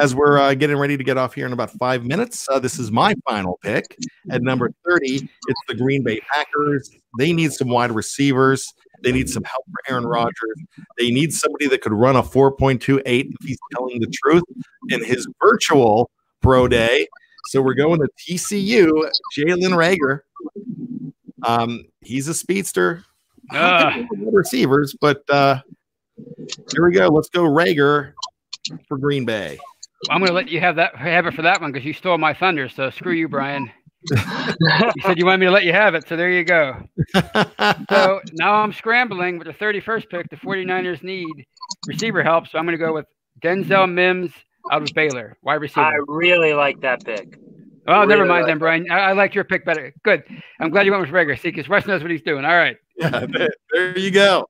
[0.00, 2.48] as we're uh, getting ready to get off here in about five minutes.
[2.50, 3.96] Uh, this is my final pick
[4.30, 5.06] at number 30.
[5.14, 6.90] It's the Green Bay Packers.
[7.18, 8.72] They need some wide receivers.
[9.02, 10.56] They need some help for Aaron Rodgers.
[10.98, 14.44] They need somebody that could run a 4.28 if he's telling the truth
[14.88, 16.10] in his virtual
[16.40, 17.06] pro day.
[17.46, 18.88] So we're going to TCU,
[19.36, 20.20] Jalen Reagor.
[21.44, 23.04] Um, he's a speedster.
[23.52, 24.02] Uh.
[24.32, 25.60] Receivers, but uh,
[26.72, 27.08] here we go.
[27.08, 28.12] Let's go, Reagor
[28.88, 29.58] for Green Bay.
[30.10, 32.18] I'm going to let you have that have it for that one because you stole
[32.18, 32.68] my thunder.
[32.68, 33.70] So screw you, Brian.
[34.10, 34.18] you
[35.02, 36.76] said you wanted me to let you have it, so there you go.
[37.90, 40.30] so now I'm scrambling with the 31st pick.
[40.30, 41.46] The 49ers need
[41.86, 43.06] receiver help, so I'm going to go with
[43.40, 44.30] Denzel Mims
[44.70, 45.86] out of Baylor, wide receiver.
[45.86, 47.38] I really like that pick.
[47.86, 48.90] Oh, really never mind like then, Brian.
[48.90, 49.92] I, I like your pick better.
[50.04, 50.24] Good.
[50.60, 51.38] I'm glad you went with Reagor.
[51.38, 52.44] See, because Wes knows what he's doing.
[52.44, 52.76] All right.
[52.96, 54.46] Yeah, there, there you go.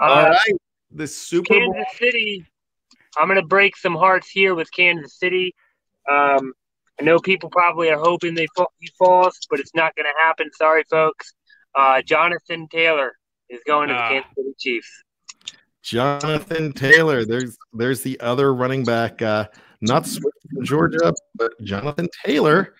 [0.00, 0.56] All Uh, right.
[0.90, 1.72] The Super Bowl.
[1.74, 2.46] Kansas City.
[3.16, 5.54] I'm going to break some hearts here with Kansas City.
[6.10, 6.52] Um,
[7.00, 10.20] I know people probably are hoping they fall, he falls, but it's not going to
[10.22, 10.50] happen.
[10.52, 11.32] Sorry, folks.
[11.74, 13.12] Uh, Jonathan Taylor
[13.48, 14.08] is going to the Ah.
[14.08, 15.02] Kansas City Chiefs.
[15.82, 17.24] Jonathan Taylor.
[17.24, 19.46] There's there's the other running back, uh,
[19.80, 22.74] not Swift from Georgia, but Jonathan Taylor.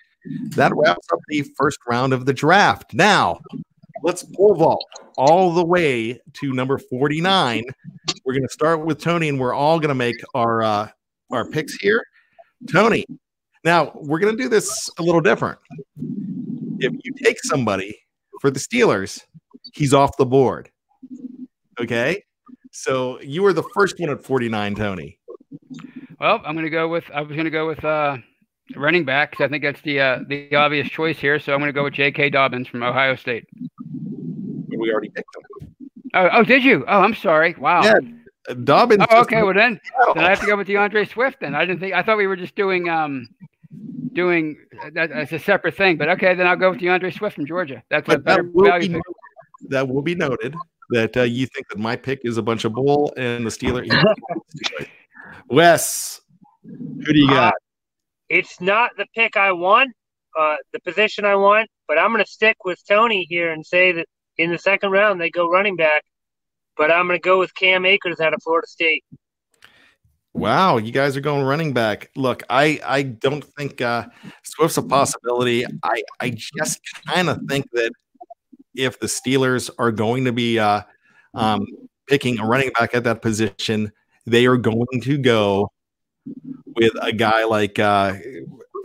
[0.49, 2.93] That wraps up the first round of the draft.
[2.93, 3.39] Now,
[4.03, 4.85] let's pole vault
[5.17, 7.63] all the way to number 49.
[8.25, 10.89] We're going to start with Tony, and we're all going to make our uh,
[11.31, 12.03] our picks here.
[12.69, 13.05] Tony,
[13.63, 15.59] now we're going to do this a little different.
[16.79, 17.97] If you take somebody
[18.41, 19.23] for the Steelers,
[19.73, 20.69] he's off the board.
[21.79, 22.23] Okay.
[22.71, 25.19] So you were the first one at 49, Tony.
[26.19, 27.05] Well, I'm going to go with.
[27.13, 28.17] I was going to go with uh,
[28.75, 31.39] running back 'cause I think that's the uh, the obvious choice here.
[31.39, 32.29] So I'm going to go with J.K.
[32.31, 33.47] Dobbins from Ohio State.
[34.67, 35.75] We already picked him.
[36.13, 36.83] Oh, oh, did you?
[36.87, 37.55] Oh, I'm sorry.
[37.57, 37.83] Wow.
[37.83, 37.99] Yeah,
[38.63, 39.05] Dobbins.
[39.09, 39.43] Oh, okay.
[39.43, 39.79] Well, then,
[40.15, 41.39] then I have to go with D'Andre Swift.
[41.41, 41.93] Then I didn't think.
[41.93, 43.29] I thought we were just doing um,
[44.13, 44.57] doing
[44.93, 45.97] that as a separate thing.
[45.97, 47.81] But okay, then I'll go with D'Andre Swift from Georgia.
[47.89, 48.93] That's a better that will, be, value.
[48.93, 49.69] pick.
[49.69, 50.55] that will be noted
[50.89, 53.87] that uh, you think that my pick is a bunch of bull and the Steeler.
[55.47, 56.21] Wes,
[56.63, 57.53] who do you got?
[58.29, 59.91] It's not the pick I want,
[60.37, 63.91] uh, the position I want, but I'm going to stick with Tony here and say
[63.93, 64.05] that
[64.37, 66.03] in the second round they go running back.
[66.77, 69.03] But I'm going to go with Cam Akers out of Florida State.
[70.33, 72.11] Wow, you guys are going running back.
[72.15, 74.05] Look, I I don't think uh,
[74.43, 75.65] Swift's a possibility.
[75.83, 77.91] I I just kind of think that
[78.75, 80.83] if the Steelers are going to be uh,
[81.33, 81.65] um,
[82.07, 83.91] picking a running back at that position,
[84.29, 85.71] they are going to go
[86.75, 88.15] with a guy like uh,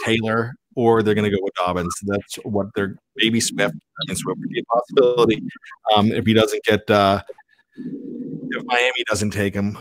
[0.04, 1.94] Taylor, or they're going to go with Dobbins.
[2.02, 3.74] That's what they're maybe Swift.
[4.08, 5.42] It's would be a possibility
[5.94, 7.22] um, if he doesn't get uh,
[7.76, 9.78] if Miami doesn't take him.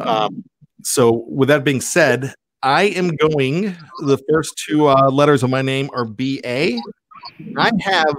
[0.00, 0.44] Um,
[0.82, 3.76] so, with that being said, I am going.
[4.00, 6.80] The first two uh, letters of my name are B A.
[7.56, 8.16] I have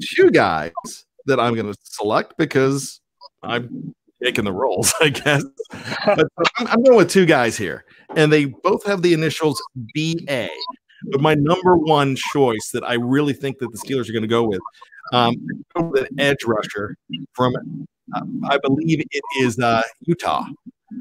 [0.00, 0.72] two guys
[1.26, 3.00] that I'm going to select because
[3.42, 3.94] I'm
[4.24, 5.44] taking the roles, I guess.
[6.06, 6.26] But
[6.58, 7.84] I'm, I'm going with two guys here,
[8.16, 9.60] and they both have the initials
[9.94, 10.48] B A.
[11.10, 14.28] But my number one choice that I really think that the Steelers are going to
[14.28, 14.60] go with,
[15.12, 15.34] um,
[15.76, 16.96] with an edge rusher
[17.32, 17.54] from,
[18.14, 20.44] uh, I believe it is uh, Utah,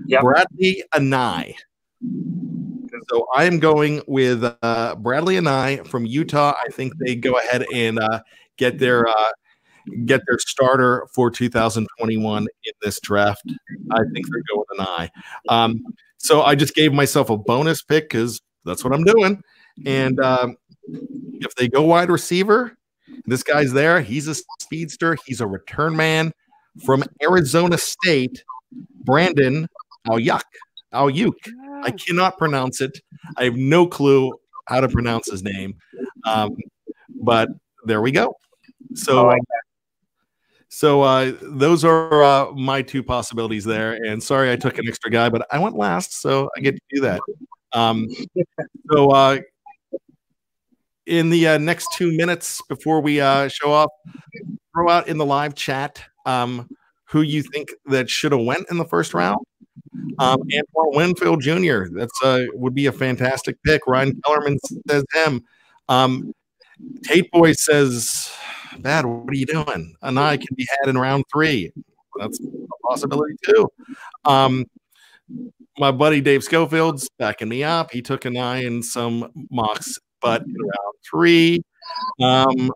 [0.07, 0.21] Yep.
[0.21, 1.55] Bradley Anae.
[3.09, 6.53] So I am going with uh, Bradley Anae from Utah.
[6.65, 8.21] I think they go ahead and uh,
[8.57, 9.31] get their uh,
[10.05, 13.43] get their starter for 2021 in this draft.
[13.91, 15.09] I think they're going with Anae.
[15.49, 15.81] Um,
[16.17, 19.41] so I just gave myself a bonus pick because that's what I'm doing.
[19.85, 20.55] And um,
[20.87, 22.77] if they go wide receiver,
[23.25, 24.01] this guy's there.
[24.01, 25.17] He's a speedster.
[25.25, 26.31] He's a return man
[26.85, 28.43] from Arizona State.
[29.03, 29.67] Brandon
[30.07, 30.41] Aiyuk.
[30.93, 31.33] Aiyuk.
[31.83, 32.99] I cannot pronounce it.
[33.37, 34.31] I have no clue
[34.67, 35.75] how to pronounce his name.
[36.25, 36.55] Um,
[37.21, 37.49] but
[37.85, 38.35] there we go.
[38.95, 39.35] So, uh,
[40.73, 43.93] so uh, those are uh, my two possibilities there.
[43.93, 46.81] And sorry, I took an extra guy, but I went last, so I get to
[46.91, 47.21] do that.
[47.73, 48.07] Um,
[48.91, 49.37] so, uh,
[51.05, 53.91] in the uh, next two minutes before we uh, show off,
[54.73, 56.67] throw out in the live chat um,
[57.05, 59.45] who you think that should have went in the first round.
[60.17, 61.83] Um, Antoine Winfield Jr.
[61.91, 63.85] That's uh, would be a fantastic pick.
[63.85, 64.57] Ryan Kellerman
[64.89, 65.43] says him.
[65.87, 66.33] Um,
[67.03, 68.31] Tate Boy says,
[68.79, 69.05] "Bad.
[69.05, 69.95] What are you doing?
[70.03, 71.71] Anae can be had in round three.
[72.19, 73.67] That's a possibility too."
[74.25, 74.65] Um,
[75.77, 77.91] my buddy Dave Schofield's backing me up.
[77.91, 81.63] He took Anae in some mocks, but in round three,
[82.21, 82.71] um,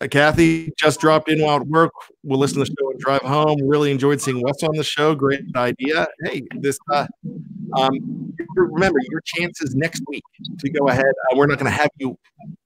[0.00, 1.92] uh, Kathy just dropped in while at work.
[2.22, 3.56] We'll listen to the show and drive home.
[3.62, 5.14] Really enjoyed seeing Wes on the show.
[5.14, 6.06] Great idea.
[6.24, 7.06] Hey, this uh,
[7.76, 10.24] um, remember your chances next week
[10.58, 11.04] to go ahead.
[11.06, 12.16] Uh, we're not going to have you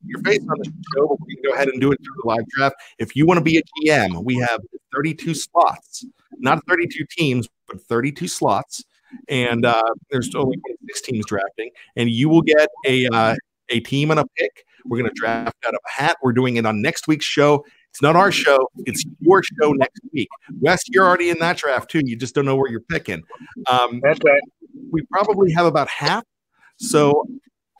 [0.04, 2.28] your face on the show, but we can go ahead and do it through the
[2.28, 2.74] live draft.
[2.98, 4.60] If you want to be a GM, we have
[4.94, 6.04] 32 slots,
[6.38, 8.84] not 32 teams, but 32 slots,
[9.28, 13.36] and uh, there's only 26 teams drafting, and you will get a uh,
[13.68, 14.64] a team and a pick.
[14.84, 16.16] We're going to draft out of a hat.
[16.22, 17.64] We're doing it on next week's show.
[17.90, 18.70] It's not our show.
[18.86, 20.28] It's your show next week.
[20.60, 22.00] Wes, you're already in that draft too.
[22.04, 23.22] You just don't know where you're picking.
[23.68, 24.42] Um, That's right.
[24.90, 26.24] we probably have about half.
[26.78, 27.26] So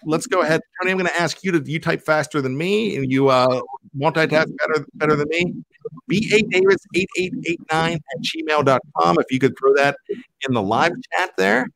[0.05, 0.61] let's go ahead.
[0.81, 3.61] Tony, I'm going to ask you to you type faster than me and you uh,
[3.97, 5.55] multitask better better than me.
[6.11, 9.19] B8 Davis 8889 at gmail.com.
[9.19, 9.97] If you could throw that
[10.47, 11.67] in the live chat there.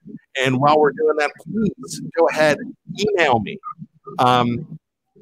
[0.42, 3.58] And while we're doing that, please go ahead, and email me.
[4.18, 4.78] Um,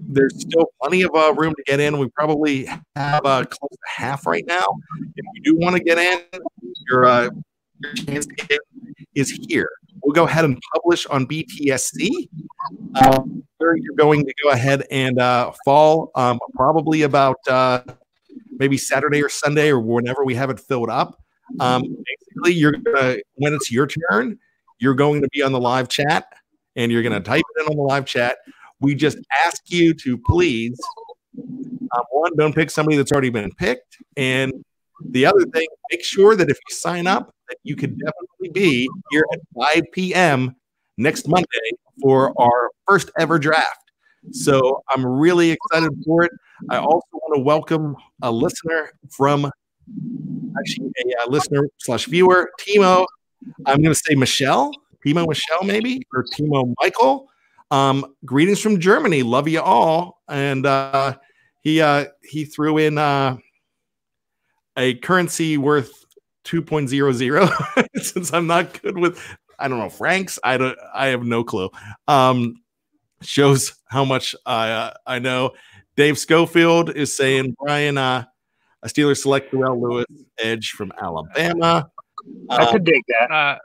[0.09, 1.99] there's still plenty of uh, room to get in.
[1.99, 4.65] We probably have uh, close to half right now.
[5.17, 6.41] If you do want to get in,
[6.89, 7.31] your, uh,
[7.81, 8.61] your chance to get
[9.15, 9.71] is here.
[10.03, 12.29] We'll go ahead and publish on BTSC.
[13.05, 17.83] Um, you're going to go ahead and uh, fall um, probably about uh,
[18.51, 21.23] maybe Saturday or Sunday or whenever we have it filled up.
[21.61, 24.39] Um, basically, you're gonna when it's your turn,
[24.79, 26.27] you're going to be on the live chat
[26.77, 28.39] and you're going to type it in on the live chat.
[28.83, 30.79] We just ask you to please,
[31.39, 34.53] um, one, don't pick somebody that's already been picked, and
[35.11, 38.89] the other thing, make sure that if you sign up, that you can definitely be
[39.11, 40.57] here at 5 p.m.
[40.97, 41.47] next Monday
[42.01, 43.79] for our first ever draft.
[44.31, 46.33] So I'm really excited for it.
[46.71, 49.51] I also want to welcome a listener from
[50.59, 53.07] actually a, uh listener slash viewer, Timo.
[53.67, 54.71] I'm going to say Michelle,
[55.05, 57.29] Timo Michelle, maybe, or Timo Michael.
[57.73, 59.23] Um, greetings from Germany.
[59.23, 60.21] Love you all.
[60.29, 61.17] And uh,
[61.63, 63.39] he uh, he threw in uh,
[64.77, 66.05] a currency worth
[66.45, 69.19] 2.00 since I'm not good with
[69.59, 70.39] I don't know francs.
[70.45, 71.71] I don't I have no clue.
[72.09, 72.63] Um,
[73.23, 75.53] shows how much I uh, I know.
[75.97, 78.25] Dave Schofield is saying Brian uh,
[78.83, 80.05] a Steelers select Terrell Lewis
[80.39, 81.89] edge from Alabama.
[82.51, 83.61] I Uh, could dig that.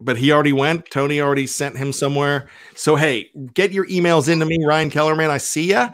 [0.00, 0.90] But he already went.
[0.90, 2.48] Tony already sent him somewhere.
[2.74, 5.30] So hey, get your emails into me, Ryan Kellerman.
[5.30, 5.90] I see ya.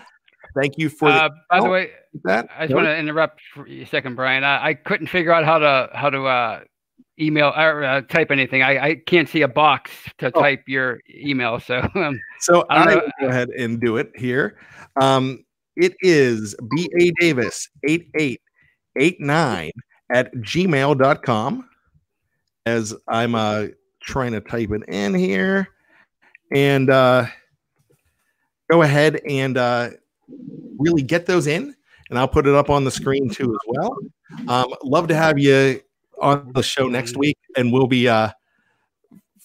[0.60, 1.90] Thank you for uh, the, by the oh, way,
[2.24, 2.48] that.
[2.56, 4.44] I just want to interrupt for a second, Brian.
[4.44, 6.60] I, I couldn't figure out how to how to uh,
[7.20, 8.62] email or uh, type anything.
[8.62, 10.40] I, I can't see a box to Oh.
[10.40, 11.60] type your email.
[11.60, 14.58] So um, So I I go ahead and do it here.
[15.00, 15.44] Um,
[15.76, 19.70] it is B A Davis 8889
[20.12, 21.68] at gmail.com.
[22.64, 23.66] As I'm uh,
[24.02, 25.68] trying to type it in here
[26.54, 27.26] and uh,
[28.70, 29.90] go ahead and uh,
[30.78, 31.74] really get those in,
[32.10, 33.96] and I'll put it up on the screen too as well.
[34.48, 35.80] Um, love to have you
[36.20, 38.30] on the show next week, and we'll be uh,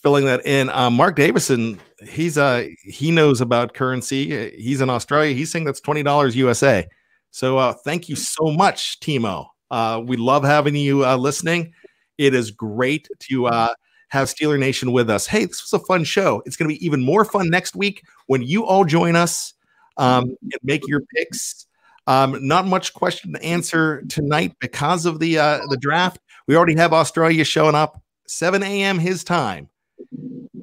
[0.01, 0.69] filling that in.
[0.69, 4.51] Um, Mark Davison, he's uh he knows about currency.
[4.57, 5.33] He's in Australia.
[5.33, 6.87] He's saying that's twenty dollars USA.
[7.31, 9.47] So uh, thank you so much, Timo.
[9.69, 11.73] Uh, we love having you uh, listening.
[12.17, 13.73] It is great to uh,
[14.09, 15.27] have Steeler Nation with us.
[15.27, 16.41] Hey, this was a fun show.
[16.45, 19.53] It's going to be even more fun next week when you all join us
[19.97, 21.65] um, and make your picks.
[22.07, 26.19] Um, not much question to answer tonight because of the uh, the draft.
[26.47, 28.99] We already have Australia showing up 7 a.m.
[28.99, 29.69] his time.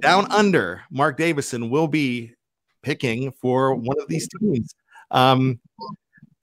[0.00, 2.32] Down under, Mark Davison will be
[2.82, 4.74] picking for one of these teams.
[5.10, 5.60] Um,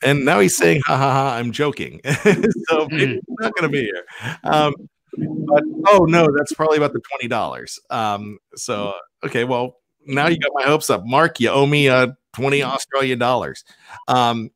[0.04, 2.02] and now he's saying, ha ha ha, I'm joking.
[2.06, 4.06] so he's not going to be here.
[4.43, 4.74] Um,
[5.18, 7.80] but oh no, that's probably about the twenty dollars.
[7.89, 8.93] Um, so
[9.24, 11.39] okay, well now you got my hopes up, Mark.
[11.39, 13.64] You owe me uh twenty Australian dollars.
[14.07, 14.51] Um,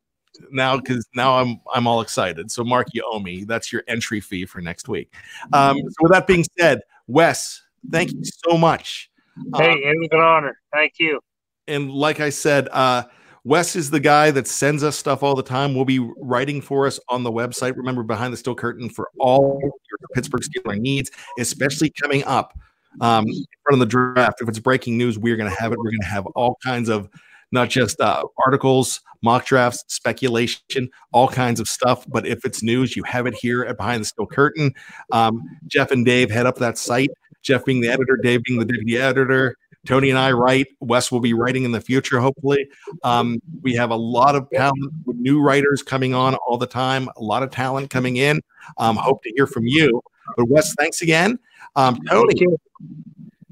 [0.50, 2.50] now because now I'm I'm all excited.
[2.50, 3.44] So Mark, you owe me.
[3.44, 5.12] That's your entry fee for next week.
[5.52, 9.10] Um, so with that being said, Wes, thank you so much.
[9.54, 10.58] Hey, it was an honor.
[10.72, 11.20] Thank you.
[11.68, 13.04] And like I said, uh,
[13.46, 15.72] Wes is the guy that sends us stuff all the time.
[15.72, 17.76] We'll be writing for us on the website.
[17.76, 22.58] Remember, behind the steel curtain for all your Pittsburgh Steelers needs, especially coming up
[23.00, 24.40] um, in front of the draft.
[24.40, 25.78] If it's breaking news, we're going to have it.
[25.78, 27.08] We're going to have all kinds of
[27.52, 32.04] not just uh, articles, mock drafts, speculation, all kinds of stuff.
[32.08, 34.74] But if it's news, you have it here at Behind the Steel Curtain.
[35.12, 37.10] Um, Jeff and Dave head up that site.
[37.42, 39.56] Jeff being the editor, Dave being the deputy editor.
[39.86, 40.66] Tony and I write.
[40.80, 42.68] Wes will be writing in the future, hopefully.
[43.04, 47.22] Um, we have a lot of talent, new writers coming on all the time, a
[47.22, 48.40] lot of talent coming in.
[48.78, 50.02] Um, hope to hear from you.
[50.36, 51.38] But Wes, thanks again.
[51.76, 52.46] Um, Tony,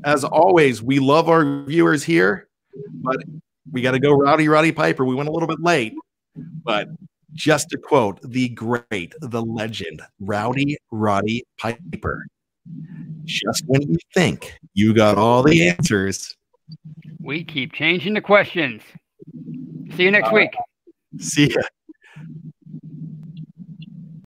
[0.04, 2.48] as always, we love our viewers here,
[2.92, 3.16] but
[3.70, 5.04] we got to go Rowdy Roddy Piper.
[5.04, 5.94] We went a little bit late,
[6.36, 6.88] but
[7.32, 12.26] just to quote the great, the legend, Rowdy Roddy Piper
[13.24, 16.36] just when you think you got all the answers,
[17.20, 18.82] we keep changing the questions.
[19.96, 20.54] See you next uh, week.
[21.18, 21.62] See ya.